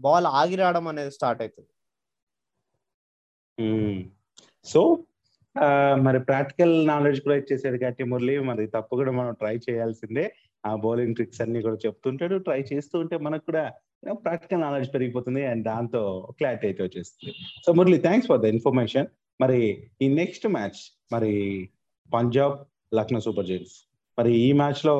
బాల్ 0.00 0.28
ఆగి 0.40 0.56
రావడం 0.62 0.86
అనేది 0.92 1.12
స్టార్ట్ 1.18 1.42
అవుతుంది. 1.44 1.70
Hmm. 3.58 3.98
సో 4.70 4.80
మరి 6.06 6.18
ప్రాక్టికల్ 6.28 6.74
నాలెడ్జ్ 6.90 7.20
కూడా 7.24 7.36
ఇచ్చేసాడు 7.40 7.78
కాబట్టి 7.82 8.04
మురళి. 8.10 8.34
మరి 8.48 8.64
తప్పు 8.74 8.94
కూడా 9.00 9.12
మనం 9.18 9.32
ట్రై 9.42 9.54
చేయాల్సిందే. 9.66 10.24
ఆ 10.64 10.70
బౌలింగ్ 10.84 11.14
ట్రిక్స్ 11.18 11.40
అన్ని 11.44 11.60
కూడా 11.66 11.78
చెప్తుంటాడు. 11.84 12.36
ట్రై 12.46 12.58
చేస్తూ 12.70 12.96
ఉంటే 13.02 13.16
మనకు 13.26 13.44
కూడా 13.50 13.62
ప్రాక్టికల్ 14.26 14.62
నాలెడ్జ్ 14.64 14.90
పెరిగిపోతుంది 14.94 15.42
అండ్ 15.50 15.64
దాంతో 15.70 16.02
క్లారిటీ 16.38 16.66
అయితే 16.70 16.82
వచ్చేస్తుంది. 16.86 17.32
So 17.64 17.72
Murali 17.78 17.98
thanks 18.06 18.28
for 18.30 18.42
the 18.44 18.50
information 18.56 19.08
మరి 19.40 19.60
ఈ 20.02 20.06
నెక్స్ట్ 20.14 20.46
మ్యాచ్ 20.48 20.78
మరి 21.12 21.32
పంజాబ్ 22.10 22.56
లక్నో 22.94 23.20
సూపర్ 23.20 23.46
జైంట్స్ 23.46 23.76
మరి 24.18 24.30
ఈ 24.36 24.52
మ్యాచ్లో 24.52 24.94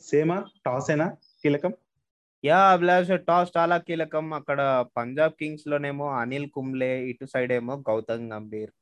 సేమా 0.00 0.36
టాస్ 0.66 0.90
అయినా 0.90 1.06
కీలకం? 1.42 1.72
యా 2.44 2.58
అభిలాష్ 2.72 3.10
టాస్ 3.28 3.50
చాలా 3.56 3.76
కీలకం. 3.78 4.26
అక్కడ 4.34 4.60
పంజాబ్ 4.96 5.34
కింగ్స్ 5.40 5.66
లోనేమో 5.68 6.06
అనిల్ 6.20 6.48
కుంబ్లే 6.50 6.90
ఇటు 7.10 7.24
సైడ్ 7.24 7.52
ఏమో 7.52 7.74
Gautam 7.90 8.32
Gambhir. 8.32 8.72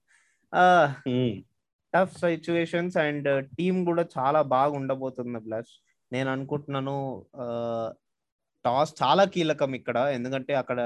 Tough 1.95 2.17
situations 2.19 2.97
and 2.97 3.29
team 3.57 3.77
కూడా 3.85 4.05
చాలా 4.19 4.43
బాగా 4.55 4.73
ఉండబోతుంది 4.73 5.37
అభిలాష్. 5.37 5.73
నేను 6.13 6.29
అనుకుంటున్నాను 6.31 6.97
టాస్ 8.65 8.93
చాలా 9.03 9.25
కీలకం 9.25 9.75
ఇక్కడ. 9.75 9.99
ఎందుకంటే 10.17 10.55
అక్కడ 10.55 10.81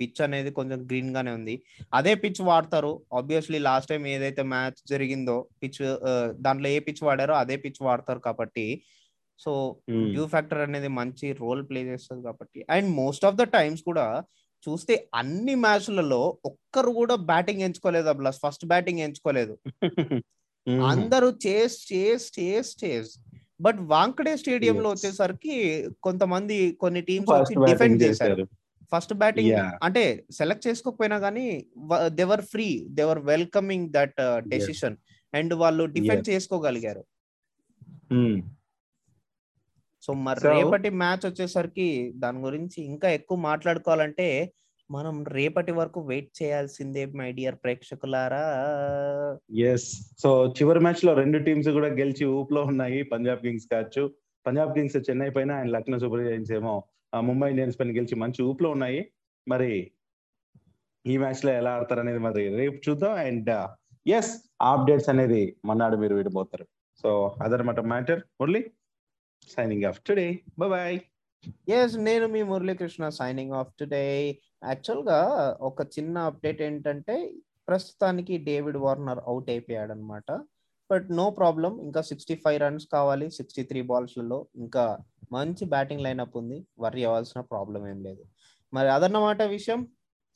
పిచ్ 0.00 0.20
అనేది 0.26 0.50
కొంచెం 0.50 0.78
గ్రీన్ 0.90 1.10
గానే 1.16 1.30
ఉంది. 1.30 1.54
అదే 1.94 2.14
పిచ్ 2.14 2.40
వాడతారు. 2.50 2.92
ఆబ్వియస్లీ 3.14 3.58
లాస్ట్ 3.58 3.90
టైం 3.90 4.06
ఏదైతే 4.06 4.42
మ్యాచ్ 4.54 4.80
జరిగిందో 4.92 5.36
పిచ్ 5.62 5.80
దాంట్లో 6.46 6.68
ఏ 6.68 6.78
పిచ్ 6.78 7.02
వాడారో 7.02 7.34
అదే 7.34 7.56
పిచ్ 7.56 7.82
వాడతారు 7.82 8.18
కాబట్టి. 8.18 8.66
సో 9.40 9.50
డ్యూ 10.14 10.26
ఫ్యాక్టర్ 10.26 10.58
అనేది 10.58 10.88
మంచి 11.00 11.32
రోల్ 11.32 11.62
ప్లే 11.68 11.80
చేస్తుంది 11.84 12.22
కాబట్టి. 12.22 12.64
And 12.70 12.88
most 13.02 13.24
of 13.24 13.36
the 13.36 13.42
times 13.56 13.82
కూడా 13.82 14.06
చూస్తే 14.66 15.08
అన్ని 15.14 15.54
మ్యాచ్లలో 15.54 16.22
ఒక్కరు 16.44 16.90
కూడా 16.90 17.14
బ్యాటింగ్ 17.30 17.62
ఎంచుకోలేదు 17.62 18.12
ప్లస్ 18.12 18.40
ఫస్ట్ 18.46 18.66
బ్యాటింగ్ 18.66 19.00
ఎంచుకోలేదు. 19.00 19.54
అందరూ 20.92 21.28
చేస్ 21.46 21.76
చేస్ 21.92 22.26
చేస్ 22.38 22.70
చేస్. 22.84 23.12
బట్ 23.60 23.76
వాంకడే 23.80 24.36
స్టేడియం 24.36 24.80
లో. 24.80 24.90
వచ్చేసరికి 24.90 25.54
కొంతమంది 26.02 26.72
కొన్ని 26.72 27.00
టీమ్స్ 27.00 27.30
వచ్చి 27.32 27.72
డిఫెండ్ 27.72 28.02
చేశారు 28.02 28.44
ఫస్ట్ 28.92 29.14
బ్యాటింగ్. 29.14 29.52
అంటే 29.82 30.24
సెలెక్ట్ 30.30 30.66
చేసుకోకపోయినా 30.68 31.18
కానీ 31.18 31.66
they were 32.06 32.40
free 32.40 32.86
they were 32.90 33.18
welcoming 33.18 33.90
that 33.90 34.14
decision 34.48 34.96
and 35.34 35.54
వాళ్ళు 35.54 35.84
డిఫెండ్. 35.84 36.28
చేసుకోగలిగారు 36.28 37.04
Hmm. 38.12 38.36
సో 40.02 40.12
మరి 40.12 40.40
So- 40.40 40.52
రేపటి 40.52 40.90
మ్యాచ్ 40.90 41.26
వచ్చేసరికి 41.26 42.12
దాని 42.16 42.38
గురించి 42.38 42.84
ఇంకా 42.84 43.08
ఎక్కువ 43.10 43.38
మాట్లాడుకోవాలంటే 43.38 44.52
మనం 44.90 45.24
రేపటి 45.24 45.72
వరకు 45.72 46.00
వెయిట్ 46.00 46.42
చేయాల్సిందే 46.42 47.04
మై 47.06 47.32
డియర్ 47.32 47.54
ప్రేక్షకులారా. 47.54 48.44
ఎస్ 49.56 50.16
సో 50.18 50.46
చివరి 50.46 50.80
మ్యాచ్లో 50.80 51.14
రెండు 51.14 51.38
టీమ్స్ 51.38 51.68
కూడా 51.68 51.88
గెలిచి 51.88 52.24
ఊపులో 52.24 52.62
ఉన్నాయి. 52.62 53.02
పంజాబ్ 53.02 53.40
కింగ్స్ 53.40 53.66
కావచ్చు. 53.72 54.14
పంజాబ్ 54.46 54.74
కింగ్స్ 54.74 54.96
చెన్నై 54.96 55.30
పైన 55.30 55.52
అండ్ 55.52 55.72
లక్నో 55.72 55.98
సూపర్ 55.98 56.24
జైన్స్ 56.24 56.52
ఏమో 56.52 56.84
ముంబై 57.20 57.50
ఇండియన్స్ 57.50 57.80
పైన 57.80 57.96
గెలిచి 57.96 58.14
మంచి 58.14 58.42
ఊపులో 58.42 58.70
ఉన్నాయి. 58.70 59.10
మరి 59.48 59.90
ఈ 61.06 61.16
మ్యాచ్లో 61.18 61.52
ఎలా 61.52 61.70
ఆడతారు 61.70 62.00
అనేది 62.00 62.18
మరి 62.18 62.56
రేపు 62.56 62.90
చూద్దాం. 62.90 63.12
అండ్ 63.12 63.50
ఎస్ 64.08 64.32
అప్డేట్స్ 64.62 65.08
అనేది 65.08 65.56
మన్నాడు 65.64 65.96
మీరు 65.96 66.14
విడిపోతారు. 66.14 66.66
సో 67.02 67.36
అదనమాట 67.42 67.80
matter. 67.80 68.22
Only 68.40 68.64
signing 69.48 69.84
off 69.84 70.00
today 70.00 70.38
bye 70.58 71.00
yes 71.68 71.96
నేను 71.98 72.26
మీ 72.26 72.42
మురళీకృష్ణ 72.42 73.08
సైనింగ్ 73.08 73.52
ఆఫ్ 73.52 73.72
టుడే 73.80 74.04
యాక్చువల్గా 74.64 75.18
ఒక 75.60 75.80
చిన్న 75.96 76.18
అప్డేట్ 76.18 76.62
ఏంటంటే 76.62 77.16
ప్రస్తుతానికి 77.68 78.36
డేవిడ్ 78.38 78.76
వార్నర్ 78.76 79.20
అవుట్ 79.26 79.50
అయిపోయాడు 79.50 79.92
అనమాట 79.92 80.30
బట్ 80.90 81.06
నో 81.10 81.30
ప్రాబ్లం 81.30 81.80
ఇంకా 81.80 82.00
సిక్స్టీ 82.02 82.34
ఫైవ్ 82.34 82.58
రన్స్ 82.60 82.86
కావాలి 82.92 83.30
సిక్స్టీ 83.30 83.62
త్రీ 83.62 83.82
బాల్స్లలో 83.82 84.48
ఇంకా 84.56 84.84
మంచి 85.32 85.64
బ్యాటింగ్ 85.64 86.02
లైనప్ 86.02 86.36
ఉంది 86.36 86.66
వర్రీ 86.80 87.04
అవ్వాల్సిన 87.04 87.40
ప్రాబ్లం 87.52 87.82
ఏం 87.88 87.98
లేదు. 88.02 88.22
మరి 88.72 88.88
అదన్నమాట 88.88 89.42
విషయం. 89.42 89.80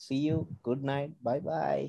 See 0.01 0.17
you 0.27 0.37
good 0.69 0.87
night 0.87 1.15
bye 1.23 1.41
bye 1.41 1.85